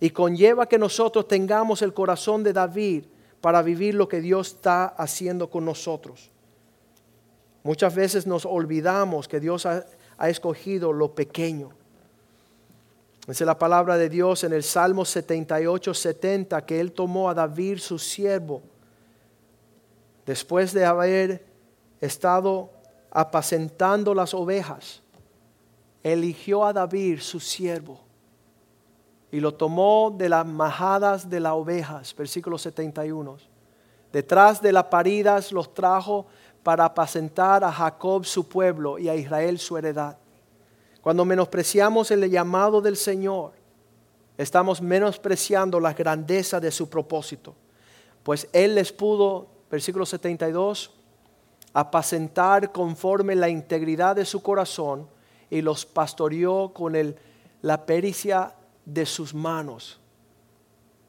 [0.00, 3.06] Y conlleva que nosotros tengamos el corazón de David
[3.40, 6.30] para vivir lo que Dios está haciendo con nosotros.
[7.62, 9.86] Muchas veces nos olvidamos que Dios ha,
[10.28, 11.70] escogido lo pequeño
[13.26, 17.78] Dice la palabra de Dios en el Salmo 78, 70, que Él tomó a David
[17.78, 18.62] su siervo,
[20.26, 21.44] después de haber
[22.00, 22.70] estado
[23.10, 25.02] apacentando las ovejas,
[26.02, 28.00] eligió a David su siervo
[29.30, 33.36] y lo tomó de las majadas de las ovejas, versículo 71.
[34.12, 36.26] Detrás de las paridas los trajo
[36.62, 40.16] para apacentar a Jacob su pueblo y a Israel su heredad.
[41.00, 43.52] Cuando menospreciamos el llamado del Señor,
[44.38, 47.54] estamos menospreciando la grandeza de su propósito.
[48.22, 50.92] Pues Él les pudo, versículo 72,
[51.72, 55.08] apacentar conforme la integridad de su corazón
[55.50, 57.16] y los pastoreó con el,
[57.60, 58.54] la pericia
[58.84, 60.00] de sus manos.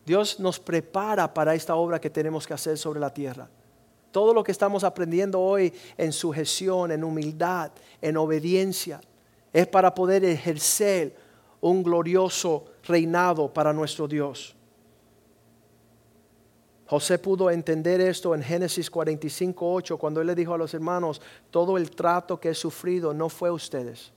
[0.03, 3.47] Dios nos prepara para esta obra que tenemos que hacer sobre la tierra.
[4.11, 8.99] Todo lo que estamos aprendiendo hoy en sujeción, en humildad, en obediencia,
[9.53, 11.15] es para poder ejercer
[11.61, 14.54] un glorioso reinado para nuestro Dios.
[16.87, 21.19] José pudo entender esto en Génesis 45, 8, cuando él le dijo a los hermanos,
[21.49, 24.11] todo el trato que he sufrido no fue ustedes.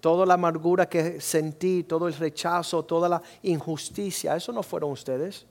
[0.00, 5.46] Toda la amargura que sentí, todo el rechazo, toda la injusticia, eso no fueron ustedes.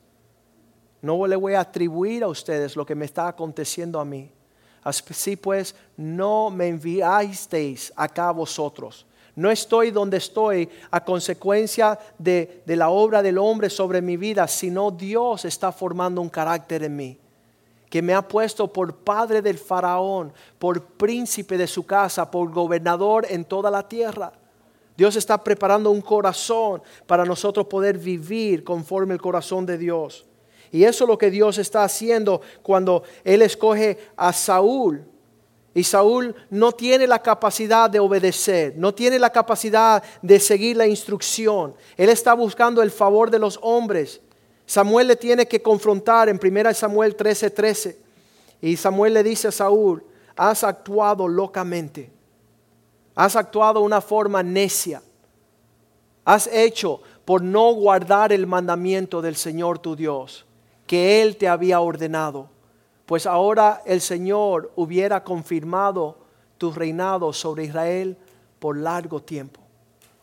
[1.01, 4.31] No le voy a atribuir a ustedes lo que me está aconteciendo a mí.
[4.83, 12.63] Así pues, no me enviasteis acá a vosotros, no estoy donde estoy a consecuencia de,
[12.67, 17.17] la obra del hombre sobre mi vida, sino Dios está formando un carácter en mí
[17.89, 23.27] que me ha puesto por padre del faraón, por príncipe de su casa, por gobernador
[23.29, 24.33] en toda la tierra.
[24.97, 30.25] Dios está preparando un corazón para nosotros poder vivir conforme el corazón de Dios.
[30.71, 35.05] Y eso es lo que Dios está haciendo cuando Él escoge a Saúl
[35.75, 40.87] y Saúl no tiene la capacidad de obedecer, no tiene la capacidad de seguir la
[40.87, 41.75] instrucción.
[41.97, 44.21] Él está buscando el favor de los hombres
[44.65, 47.53] Samuel le tiene que confrontar en 1 Samuel 13:13.
[47.53, 47.97] 13,
[48.61, 50.03] y Samuel le dice a Saúl,
[50.35, 52.11] has actuado locamente,
[53.13, 55.03] has actuado de una forma necia,
[56.25, 60.45] has hecho por no guardar el mandamiento del Señor tu Dios,
[60.87, 62.49] que Él te había ordenado,
[63.13, 66.17] pues ahora el Señor hubiera confirmado
[66.57, 68.17] tu reinado sobre Israel
[68.57, 69.61] por largo tiempo.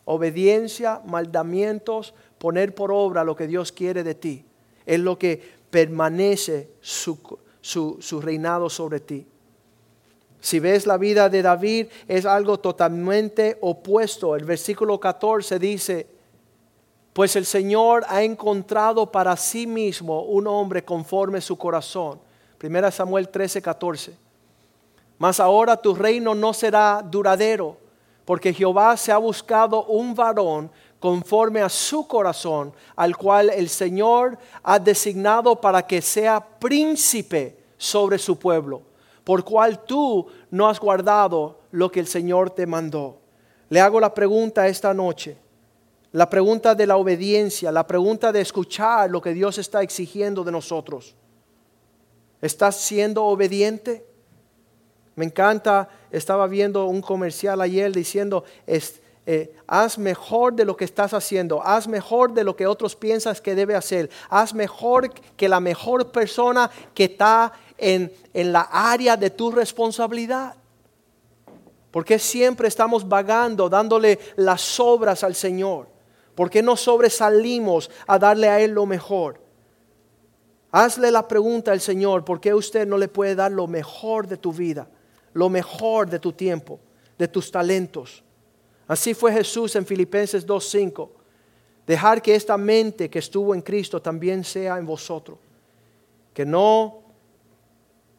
[0.03, 4.43] Obediencia, mandamientos, poner por obra lo que Dios quiere de ti,
[4.85, 7.17] es lo que permanece su,
[7.61, 9.25] su, reinado sobre ti.
[10.41, 14.35] Si ves la vida de David, es algo totalmente opuesto.
[14.35, 16.07] El versículo 14 dice,
[17.13, 22.29] pues el Señor ha encontrado para sí mismo un hombre conforme su corazón.
[22.61, 24.15] Primera Samuel 13, 14.
[25.17, 27.75] Mas ahora tu reino no será duradero,
[28.23, 34.37] porque Jehová se ha buscado un varón conforme a su corazón, al cual el Señor
[34.61, 38.83] ha designado para que sea príncipe sobre su pueblo,
[39.23, 43.17] por cual tú no has guardado lo que el Señor te mandó.
[43.69, 45.35] Le hago la pregunta esta noche,
[46.11, 50.51] la pregunta de la obediencia, la pregunta de escuchar lo que Dios está exigiendo de
[50.51, 51.15] nosotros.
[52.41, 54.05] ¿Estás siendo obediente?
[55.15, 58.43] Me encanta, estaba viendo un comercial ayer diciendo,
[59.25, 63.35] eh, haz mejor de lo que estás haciendo, haz mejor de lo que otros piensan
[63.35, 69.17] que debe hacer, haz mejor que la mejor persona que está en, en la área
[69.17, 70.55] de tu responsabilidad.
[71.91, 75.89] Porque siempre estamos vagando, dándole las obras al Señor?
[76.35, 79.40] ¿Por qué no sobresalimos a darle a Él lo mejor?
[80.71, 84.37] Hazle la pregunta al Señor, ¿por qué usted no le puede dar lo mejor de
[84.37, 84.87] tu vida,
[85.33, 86.79] lo mejor de tu tiempo,
[87.17, 88.23] de tus talentos?
[88.87, 91.09] Así fue Jesús en Filipenses 2.5.
[91.85, 95.37] Dejar que esta mente que estuvo en Cristo también sea en vosotros.
[96.33, 97.01] Que no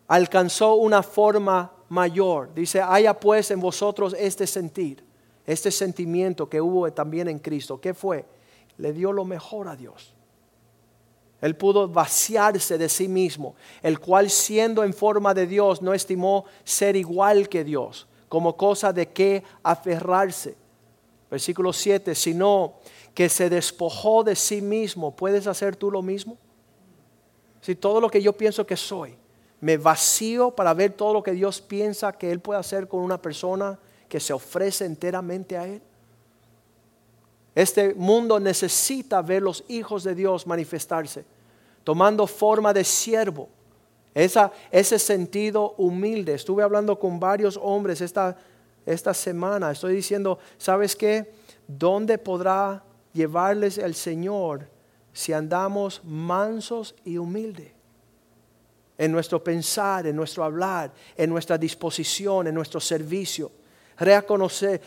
[0.09, 2.53] alcanzó una forma mayor.
[2.55, 5.03] Dice, haya pues en vosotros este sentir,
[5.47, 7.81] este sentimiento que hubo también en Cristo.
[7.81, 8.27] ¿Qué fue?
[8.79, 10.15] Le dio lo mejor a Dios.
[11.43, 16.47] Él pudo vaciarse de sí mismo, el cual siendo en forma de Dios no estimó
[16.65, 20.57] ser igual que Dios, como cosa de que aferrarse,
[21.33, 22.75] Versículo 7, sino
[23.15, 25.17] que se despojó de sí mismo.
[25.17, 26.37] ¿Puedes hacer tú lo mismo?
[27.63, 29.17] Si todo lo que yo pienso que soy,
[29.59, 33.17] me vacío para ver todo lo que Dios piensa que Él puede hacer con una
[33.17, 33.79] persona
[34.11, 35.81] que se ofrece enteramente a Él.
[37.55, 41.25] Este mundo necesita ver los hijos de Dios manifestarse,
[41.85, 43.49] tomando forma de siervo.
[44.15, 46.35] Esa, ese sentido humilde.
[46.35, 48.37] Estuve hablando con varios hombres esta
[48.87, 49.71] esta semana.
[49.71, 51.33] Estoy diciendo, ¿sabes qué?
[51.67, 52.83] ¿Dónde podrá
[53.13, 54.69] llevarles el Señor
[55.13, 57.73] si andamos mansos y humildes?
[58.99, 63.51] En nuestro pensar, en nuestro hablar, en nuestra disposición, en nuestro servicio.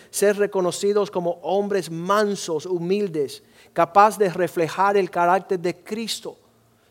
[0.09, 3.43] Ser reconocidos como hombres mansos, humildes,
[3.73, 6.37] capaz de reflejar el carácter de Cristo.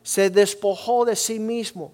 [0.03, 1.93] Se despojó de sí mismo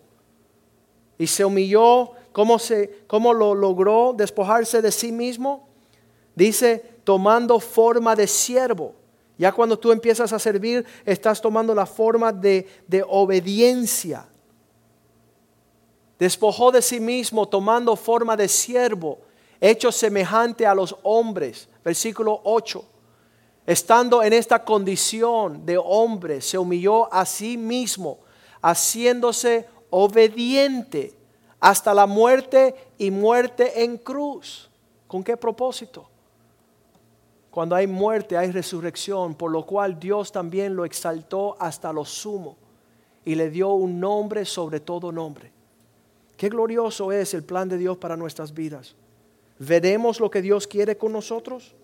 [1.18, 5.68] y se humilló ¿Cómo, se, ¿Cómo lo logró despojarse de sí mismo?
[6.34, 8.94] Dice, tomando forma de siervo.
[9.36, 14.28] Ya cuando tú empiezas a servir, estás tomando la forma de, de obediencia.
[16.18, 19.18] Despojó de sí mismo, tomando forma de siervo,
[19.60, 21.68] hecho semejante a los hombres.
[21.84, 22.84] Versículo 8.
[23.66, 28.18] Estando en esta condición de hombre, se humilló a sí mismo,
[28.62, 31.14] haciéndose obediente
[31.60, 34.70] hasta la muerte y muerte en cruz.
[35.06, 36.08] ¿Con qué propósito?
[37.50, 42.56] Cuando hay muerte hay resurrección, por lo cual Dios también lo exaltó hasta lo sumo
[43.24, 45.52] y le dio un nombre sobre todo nombre.
[46.36, 48.94] Qué glorioso es el plan de Dios para nuestras vidas.
[49.60, 51.74] ¿Veremos lo que Dios quiere con nosotros?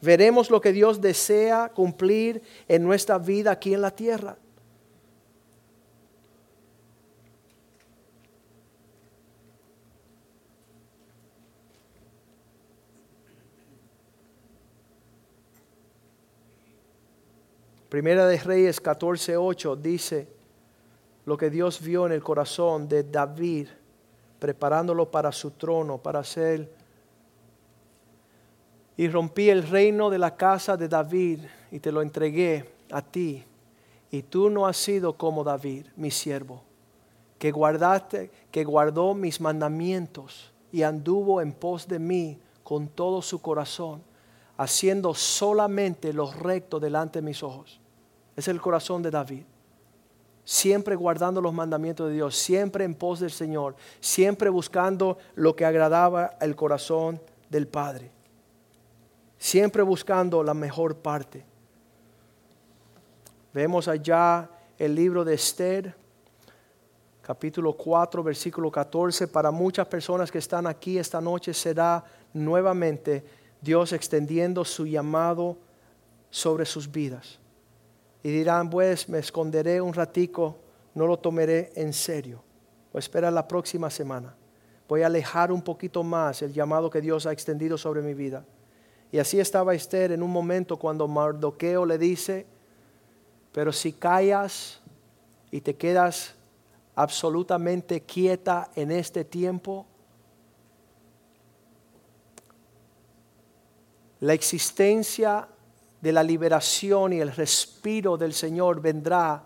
[0.00, 4.36] ¿Veremos lo que Dios desea cumplir en nuestra vida aquí en la tierra?
[17.88, 20.28] Primera de Reyes 14:8 dice
[21.26, 23.66] lo que Dios vio en el corazón de David,
[24.38, 26.83] preparándolo para su trono, para ser.
[28.96, 31.40] Y rompí el reino de la casa de David
[31.70, 33.44] y te lo entregué a ti.
[34.10, 36.62] Y tú no has sido como David, mi siervo,
[37.38, 43.42] que guardaste, que guardó mis mandamientos y anduvo en pos de mí con todo su
[43.42, 44.02] corazón,
[44.56, 47.80] haciendo solamente lo recto delante de mis ojos.
[48.36, 49.44] Es el corazón de David.
[50.44, 55.64] siempre guardando los mandamientos de Dios, siempre en pos del Señor, siempre buscando lo que
[55.64, 58.10] agradaba el corazón del Padre,
[59.44, 61.44] siempre buscando la mejor parte.
[63.52, 65.94] Vemos allá el libro de Esther,
[67.20, 69.28] capítulo 4, versículo 14.
[69.28, 73.22] Para muchas personas que están aquí esta noche será nuevamente
[73.60, 75.58] Dios extendiendo su llamado
[76.30, 77.38] sobre sus vidas
[78.22, 80.56] y dirán, pues me esconderé un ratico,
[80.94, 82.42] no lo tomaré en serio.
[82.94, 84.34] O espera la próxima semana.
[84.88, 88.42] Voy a alejar un poquito más el llamado que Dios ha extendido sobre mi vida.
[89.14, 92.46] Y así estaba Esther en un momento cuando Mardoqueo le dice,
[93.52, 94.80] pero si callas
[95.52, 96.34] y te quedas
[96.96, 99.86] absolutamente quieta en este tiempo,
[104.18, 105.46] la existencia
[106.00, 109.44] de la liberación y el respiro del Señor vendrá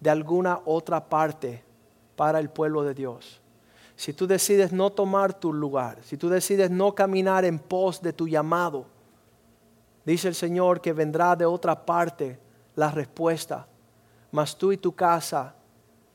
[0.00, 1.62] de alguna otra parte
[2.16, 3.42] para el pueblo de Dios.
[3.96, 8.14] Si tú decides no tomar tu lugar, si tú decides no caminar en pos de
[8.14, 8.86] tu llamado,
[10.04, 12.38] dice el Señor que vendrá de otra parte
[12.76, 13.66] la respuesta,
[14.30, 15.54] mas tú y tu casa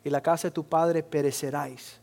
[0.03, 1.99] y la casa de tu padre pereceráis.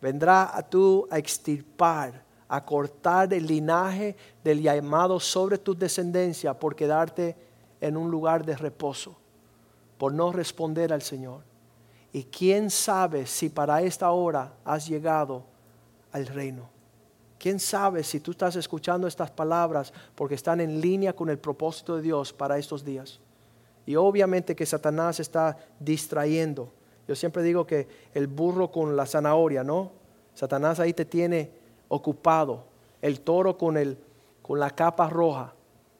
[0.00, 4.14] Vendrá a tú a extirpar a cortar el linaje
[4.44, 7.34] del llamado sobre tu descendencia por quedarte
[7.80, 9.16] en un lugar de reposo,
[9.96, 11.40] por no responder al Señor.
[12.12, 15.44] Y quién sabe si para esta hora has llegado
[16.12, 16.68] al reino.
[17.42, 21.96] ¿Quién sabe si tú estás escuchando estas palabras porque están en línea con el propósito
[21.96, 23.18] de Dios para estos días?
[23.84, 26.72] Y obviamente que Satanás está distrayendo.
[27.08, 29.90] Yo siempre digo que el burro con la zanahoria, ¿no?
[30.34, 31.50] Satanás ahí te tiene
[31.88, 32.62] ocupado,
[33.00, 33.98] el toro con, el,
[34.40, 35.52] con la capa roja,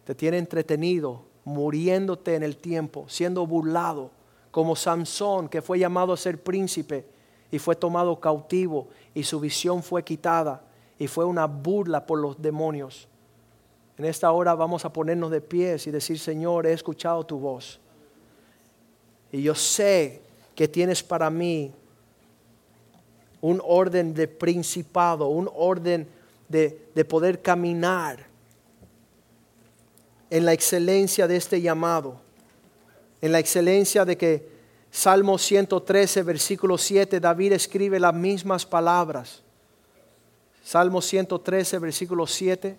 [0.05, 4.13] te tiene entretenido, muriéndote en el tiempo, siendo burlado,
[4.53, 7.05] como Sansón, que fue llamado a ser príncipe
[7.51, 10.67] y fue tomado cautivo y su visión fue quitada
[11.03, 13.09] y fue una burla por los demonios.
[13.99, 17.81] En esta hora vamos a ponernos de pies y decir, Señor, he escuchado tu voz.
[19.33, 20.23] Y yo sé
[20.55, 21.73] que tienes para mí
[23.41, 26.07] un orden de principado, un orden
[26.49, 28.25] de, poder caminar
[30.31, 32.21] en la excelencia de este llamado,
[33.21, 34.49] en la excelencia de que
[34.93, 39.43] Salmo 113, versículo 7, David escribe las mismas palabras.
[40.63, 42.79] Salmo 113, versículo 7.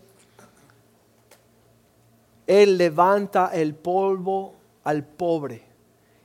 [2.48, 4.54] Él levanta el polvo
[4.84, 5.64] al pobre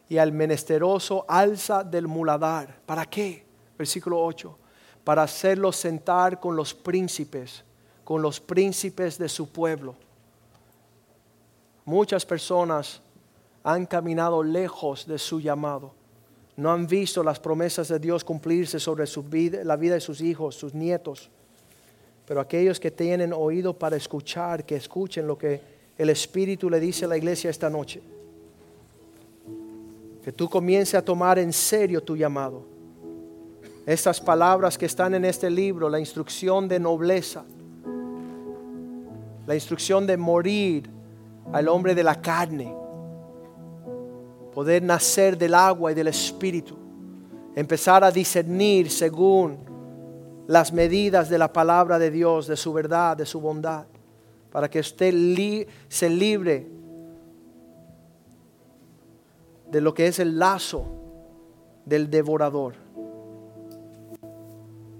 [0.09, 2.81] y al menesteroso alza del muladar.
[2.87, 3.49] ¿Para qué?
[3.79, 4.59] versículo 8,
[5.05, 7.65] para hacerlo sentar con los príncipes,
[8.05, 9.95] con los príncipes de su pueblo.
[11.85, 13.01] Muchas personas
[13.63, 15.95] han caminado lejos de su llamado.
[16.57, 20.21] No han visto las promesas de Dios cumplirse sobre su vida, la vida de sus
[20.21, 21.31] hijos, sus nietos.
[22.29, 25.63] Pero aquellos que tienen oído para escuchar, que escuchen lo que
[25.97, 28.03] el Espíritu le dice a la iglesia esta noche.
[30.23, 32.67] Que tú comiences a tomar en serio tu llamado
[33.87, 37.47] estas palabras que están en este libro, la instrucción de nobleza,
[39.47, 40.91] la instrucción de morir
[41.51, 42.77] al hombre de la carne,
[44.55, 46.77] poder nacer del agua y del espíritu,
[47.57, 49.68] empezar a discernir según
[50.49, 53.87] las medidas de la palabra de Dios, de su verdad, de su bondad,
[54.51, 55.15] para que usted
[55.89, 56.67] se libre
[59.71, 60.85] de lo que es el lazo
[61.85, 62.89] del devorador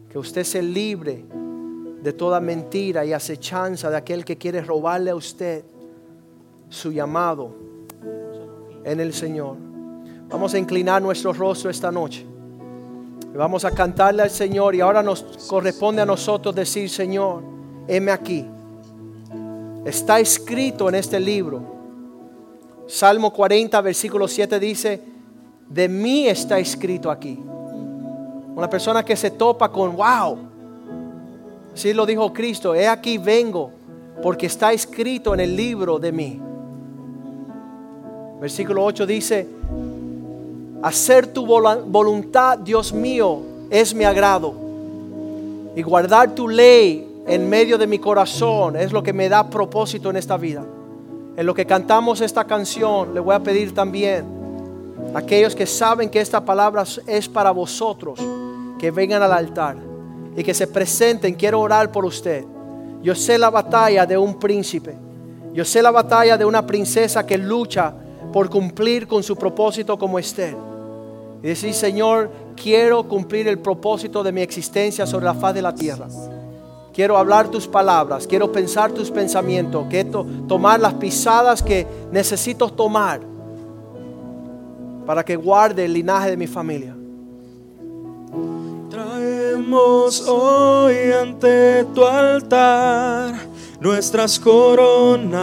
[0.09, 1.25] que usted se libre
[2.03, 5.65] de toda mentira y acechanza de aquel que quiere robarle a usted
[6.69, 7.55] su llamado
[8.85, 9.57] en el Señor.
[10.29, 12.28] Vamos a inclinar nuestro rostro esta noche.
[13.35, 17.43] Vamos a cantarle al Señor y ahora nos corresponde a nosotros decir, Señor,
[17.87, 18.45] heme aquí.
[19.85, 21.63] Está escrito en este libro.
[22.87, 25.03] Salmo 40, versículo 7 dice,
[25.69, 27.39] de mí está escrito aquí.
[28.57, 30.39] Una persona que se topa con, wow.
[31.73, 33.71] Así lo dijo Cristo, he aquí vengo
[34.23, 36.41] porque está escrito en el libro de mí.
[38.41, 39.49] Versículo 8 dice,
[40.83, 44.55] hacer tu voluntad, Dios mío, es mi agrado.
[45.75, 50.11] Y guardar tu ley en medio de mi corazón es lo que me da propósito
[50.11, 50.65] en esta vida.
[51.37, 54.25] En lo que cantamos esta canción, le voy a pedir también
[55.15, 58.19] a aquellos que saben que esta palabra es para vosotros
[58.79, 59.77] que vengan al altar
[60.37, 61.35] y que se presenten.
[61.35, 62.45] Quiero orar por usted.
[63.03, 64.97] Yo sé la batalla de un príncipe.
[65.53, 67.95] Yo sé la batalla de una princesa que lucha
[68.33, 70.68] por cumplir con su propósito como Esther.
[71.43, 75.75] Y decir, Señor, quiero cumplir el propósito de mi existencia sobre la faz de la
[75.75, 76.09] tierra.
[76.93, 83.21] Quiero hablar tus palabras, quiero pensar tus pensamientos, quiero tomar las pisadas que necesito tomar
[85.07, 86.97] para que guarde el linaje de mi familia.
[88.91, 93.37] Traemos hoy ante tu altar
[93.81, 95.39] nuestras coronas.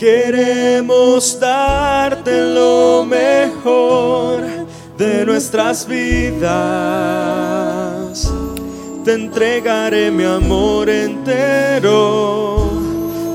[0.00, 4.40] Queremos darte lo mejor
[4.96, 6.48] de nuestras vidas.
[9.04, 12.70] Te entregaré mi amor entero,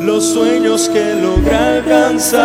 [0.01, 2.41] los sueños que logré alcanzar.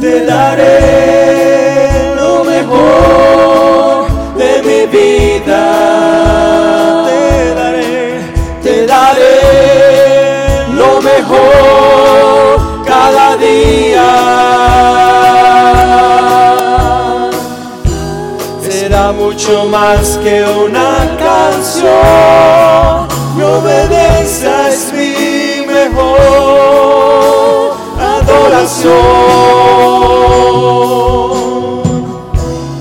[0.00, 4.06] Te daré lo mejor
[4.38, 5.23] de mi vida.
[13.36, 14.10] Día.
[18.62, 21.94] Será mucho más que una canción.
[23.36, 26.14] Mi obediencia es mi mejor
[27.98, 28.94] adoración.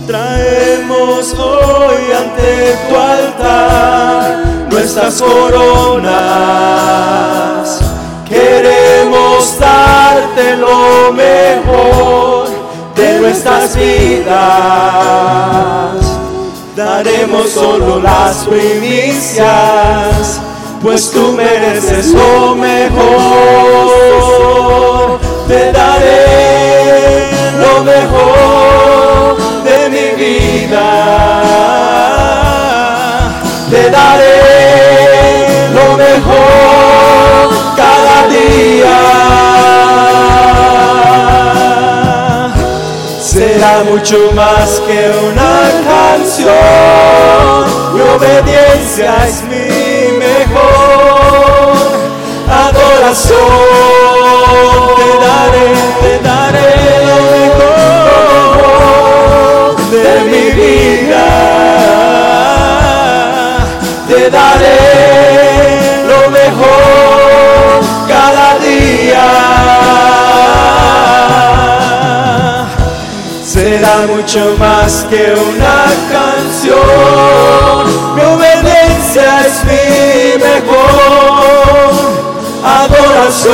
[0.07, 6.13] Traemos hoy ante tu altar nuestras coronas.
[8.27, 9.57] Queremos
[10.43, 12.47] darte lo mejor
[12.95, 14.33] de nuestras vidas.
[16.75, 20.41] Daremos solo las primicias,
[20.81, 23.03] pues tú mereces lo mejor.
[25.47, 27.29] Te daré
[27.59, 31.32] lo mejor de mi vida.
[43.63, 46.53] Será mucho más que una canción.
[47.93, 51.71] Mi obediencia es mi mejor
[52.51, 53.37] adoración.
[54.97, 55.67] Te daré,
[56.01, 57.02] te daré
[73.83, 77.83] Será mucho más que una canción.
[78.15, 81.91] Mi obediencia es mi mejor
[82.63, 83.51] adoración.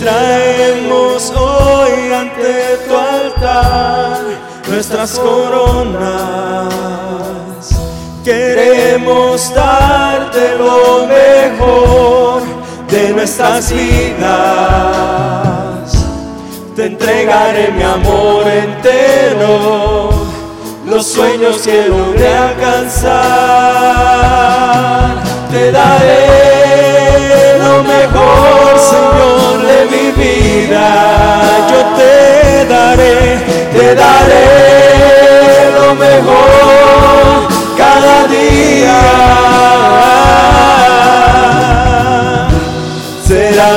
[0.00, 4.20] Traemos hoy ante tu altar
[4.66, 6.72] nuestras coronas.
[8.24, 12.40] Queremos darte lo mejor
[12.88, 15.49] de nuestras vidas.
[16.80, 20.08] Te entregaré mi amor entero,
[20.86, 23.20] los sueños que logré alcanzar.
[25.50, 31.42] Te daré lo mejor, Señor, de mi vida.
[31.70, 33.36] Yo te daré,
[33.76, 39.49] te daré lo mejor cada día.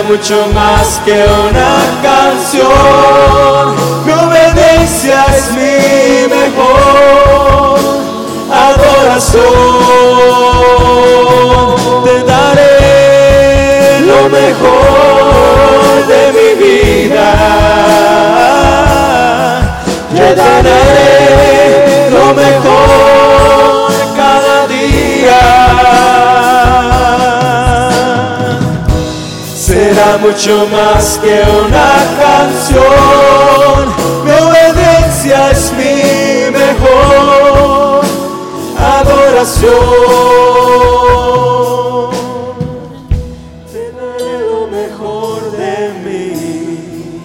[0.07, 3.75] Mucho más que una canción.
[4.05, 7.79] Mi obediencia es mi mejor
[8.51, 9.43] adoración.
[12.03, 15.12] Te daré lo mejor
[30.21, 31.91] Mucho más que una
[32.21, 32.83] canción.
[34.23, 38.05] Mi obediencia es mi mejor
[38.77, 39.71] adoración.
[43.71, 47.21] Te daré lo mejor de mí.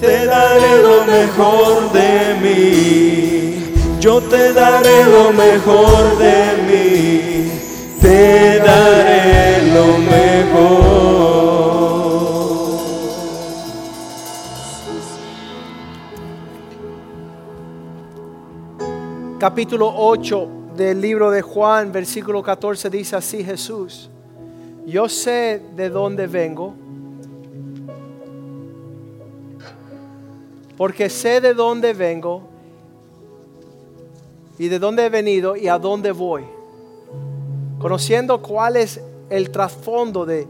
[0.00, 3.74] Te daré lo mejor de mí.
[4.00, 7.50] Yo te daré lo mejor de mí.
[8.00, 11.31] Te daré lo mejor.
[19.42, 24.08] Capítulo 8 del libro de Juan, versículo 14, dice así Jesús,
[24.86, 26.74] yo sé de dónde vengo,
[30.76, 32.42] porque sé de dónde vengo
[34.58, 36.44] y de dónde he venido y a dónde voy,
[37.80, 40.46] conociendo cuál es el trasfondo de,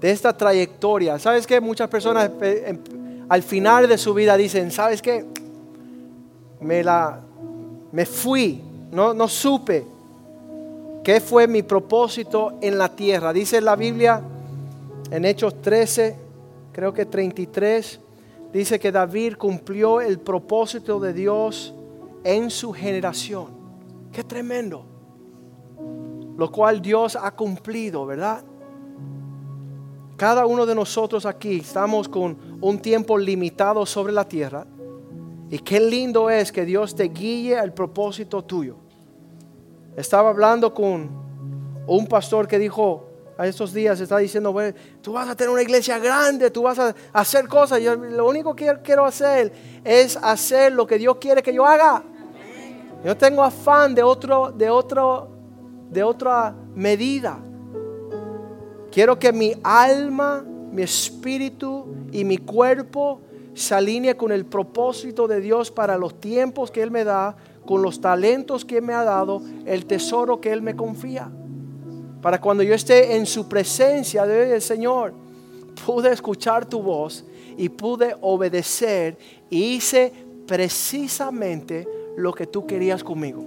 [0.00, 1.18] de esta trayectoria.
[1.18, 1.60] ¿Sabes qué?
[1.60, 2.78] Muchas personas eh, em,
[3.28, 5.26] al final de su vida dicen, ¿sabes qué?
[6.60, 7.24] Me, la,
[7.92, 9.86] me fui, no, no supe
[11.02, 13.32] qué fue mi propósito en la tierra.
[13.32, 14.22] Dice la Biblia
[15.10, 16.16] en Hechos 13,
[16.72, 18.00] creo que 33,
[18.52, 21.74] dice que David cumplió el propósito de Dios
[22.24, 23.46] en su generación.
[24.12, 24.84] Qué tremendo.
[26.36, 28.42] Lo cual Dios ha cumplido, ¿verdad?
[30.16, 34.66] Cada uno de nosotros aquí estamos con un tiempo limitado sobre la tierra.
[35.50, 38.76] Y qué lindo es que Dios te guíe al propósito tuyo.
[39.96, 41.10] Estaba hablando con
[41.88, 44.54] un pastor que dijo a estos días, está diciendo,
[45.00, 47.80] tú vas a tener una iglesia grande, tú vas a hacer cosas.
[47.80, 52.04] Yo lo único que quiero hacer es hacer lo que Dios quiere que yo haga.
[53.04, 55.30] Yo tengo afán de otro, de otro,
[55.90, 57.40] de otra medida.
[58.92, 63.22] Quiero que mi alma, mi espíritu y mi cuerpo
[63.54, 67.36] se alinee con el propósito de Dios para los tiempos que Él me da,
[67.66, 71.30] con los talentos que Él me ha dado, el tesoro que Él me confía.
[72.22, 75.14] Para cuando yo esté en su presencia del Señor,
[75.86, 77.24] pude escuchar tu voz
[77.56, 79.16] y pude obedecer
[79.48, 80.12] y hice
[80.46, 81.86] precisamente
[82.16, 83.44] lo que tú querías conmigo.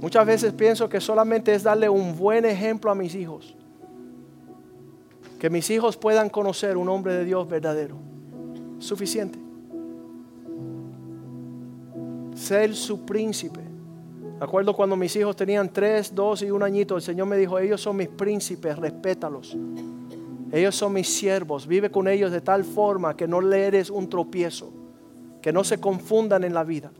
[0.00, 3.56] Muchas veces pienso que solamente es darle un buen ejemplo a mis hijos.
[5.38, 7.96] Que mis hijos puedan conocer un hombre de Dios verdadero.
[8.78, 9.38] Suficiente.
[12.34, 13.60] Ser su príncipe.
[14.40, 17.80] acuerdo cuando mis hijos tenían tres, dos y un añito, el Señor me dijo, ellos
[17.80, 19.56] son mis príncipes, respétalos.
[20.52, 24.08] Ellos son mis siervos, vive con ellos de tal forma que no le eres un
[24.08, 24.72] tropiezo,
[25.42, 26.92] que no se confundan en la vida.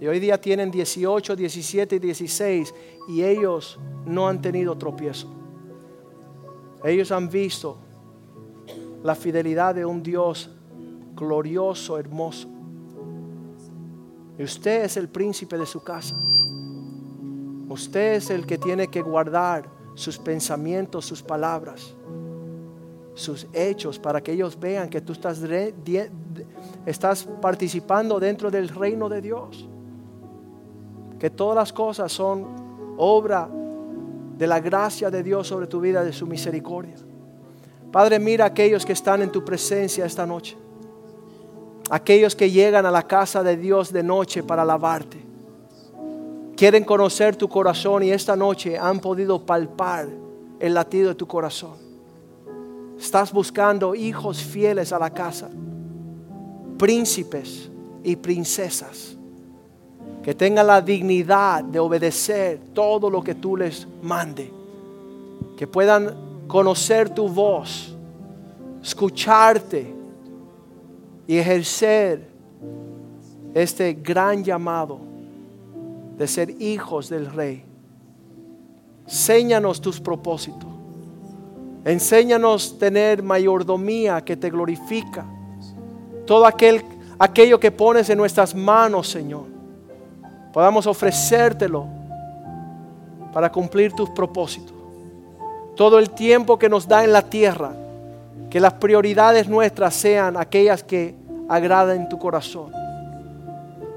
[0.00, 2.74] Y hoy día tienen 18, 17 y 16
[3.08, 5.41] y ellos no han tenido tropiezo.
[6.84, 7.78] Ellos han visto
[9.02, 10.50] la fidelidad de un Dios
[11.14, 12.48] glorioso, hermoso.
[14.38, 16.16] Y usted es el príncipe de su casa.
[17.68, 21.94] Usted es el que tiene que guardar sus pensamientos, sus palabras,
[23.14, 25.40] sus hechos, para que ellos vean que tú estás,
[26.86, 29.68] estás participando dentro del reino de Dios
[31.22, 33.48] que todas las cosas son obra
[34.36, 36.94] de la gracia de Dios sobre tu vida, de su misericordia.
[37.90, 40.56] Padre, mira a aquellos que están en tu presencia esta noche.
[41.90, 45.18] Aquellos que llegan a la casa de Dios de noche para alabarte.
[46.56, 50.08] Quieren conocer tu corazón y esta noche han podido palpar
[50.58, 51.76] el latido de tu corazón.
[52.98, 55.50] Estás buscando hijos fieles a la casa,
[56.78, 57.70] príncipes
[58.04, 59.18] y princesas
[60.22, 64.50] que tengan la dignidad de obedecer todo lo que tú les mande,
[65.56, 66.14] que puedan
[66.46, 67.96] conocer tu voz,
[68.80, 69.92] escucharte
[71.26, 72.28] y ejercer
[73.52, 75.00] este gran llamado
[76.16, 77.64] de ser hijos del Rey.
[79.04, 80.70] Enséñanos tus propósitos.
[81.84, 85.26] Enséñanos tener mayordomía que te glorifica.
[86.24, 86.84] Todo aquel,
[87.18, 89.51] aquello que pones en nuestras manos, Señor
[90.52, 91.86] podamos ofrecértelo
[93.32, 94.74] para cumplir tus propósitos.
[95.74, 97.72] Todo el tiempo que nos da en la tierra,
[98.50, 101.14] que las prioridades nuestras sean aquellas que
[101.48, 102.72] agraden tu corazón.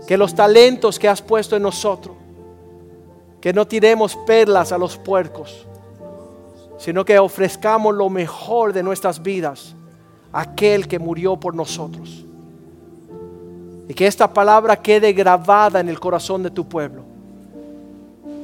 [0.08, 2.16] Que los talentos que has puesto en nosotros,
[3.41, 5.68] que no tiremos perlas a los puercos,
[6.78, 9.76] sino que ofrezcamos lo mejor de nuestras vidas
[10.32, 12.24] a aquel que murió por nosotros.
[13.88, 17.03] Y que esta palabra quede grabada en el corazón de tu pueblo.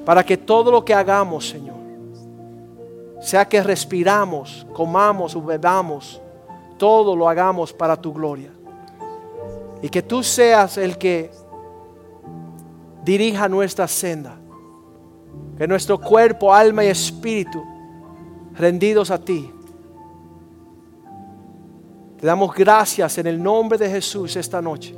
[0.05, 1.75] Para que todo lo que hagamos, Señor,
[3.21, 6.19] sea que respiramos, comamos o bebamos,
[6.77, 8.49] todo lo hagamos para tu gloria.
[9.81, 11.31] Y que tú seas el que
[13.03, 14.35] dirija nuestra senda.
[15.57, 17.63] Que nuestro cuerpo, alma y espíritu,
[18.53, 19.51] rendidos a ti,
[22.19, 24.95] te damos gracias en el nombre de Jesús esta noche.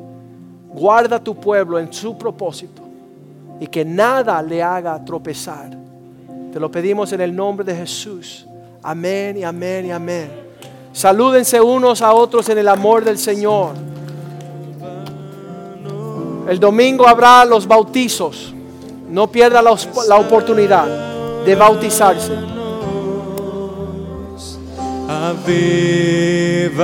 [0.74, 2.82] Guarda tu pueblo en su propósito
[3.60, 5.70] y que nada le haga tropezar.
[6.52, 8.48] Te lo pedimos en el nombre de Jesús.
[8.82, 10.30] Amén y amén y amén.
[10.92, 13.76] Salúdense unos a otros en el amor del Señor.
[16.48, 18.54] El domingo habrá los bautizos.
[19.10, 19.72] No pierda la,
[20.18, 20.88] oportunidad
[21.46, 22.34] de bautizarse.
[25.08, 26.84] Avívanos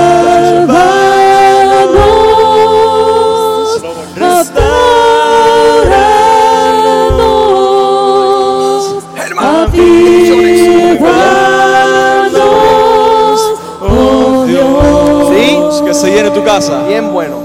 [16.21, 16.83] tiene tu casa.
[16.87, 17.35] Bien bueno.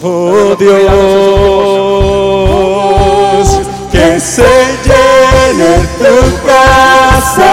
[0.00, 0.78] Oh Dios,
[3.90, 4.46] que se
[4.84, 6.14] llene tu
[6.46, 7.52] casa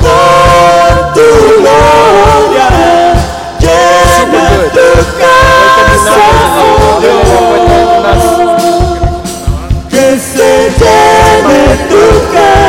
[0.00, 1.28] con tu
[1.60, 2.68] gloria.
[3.60, 4.90] Llena tu
[5.20, 6.24] casa,
[6.62, 8.22] oh Dios,
[9.90, 11.60] que se llene
[11.90, 12.61] tu casa.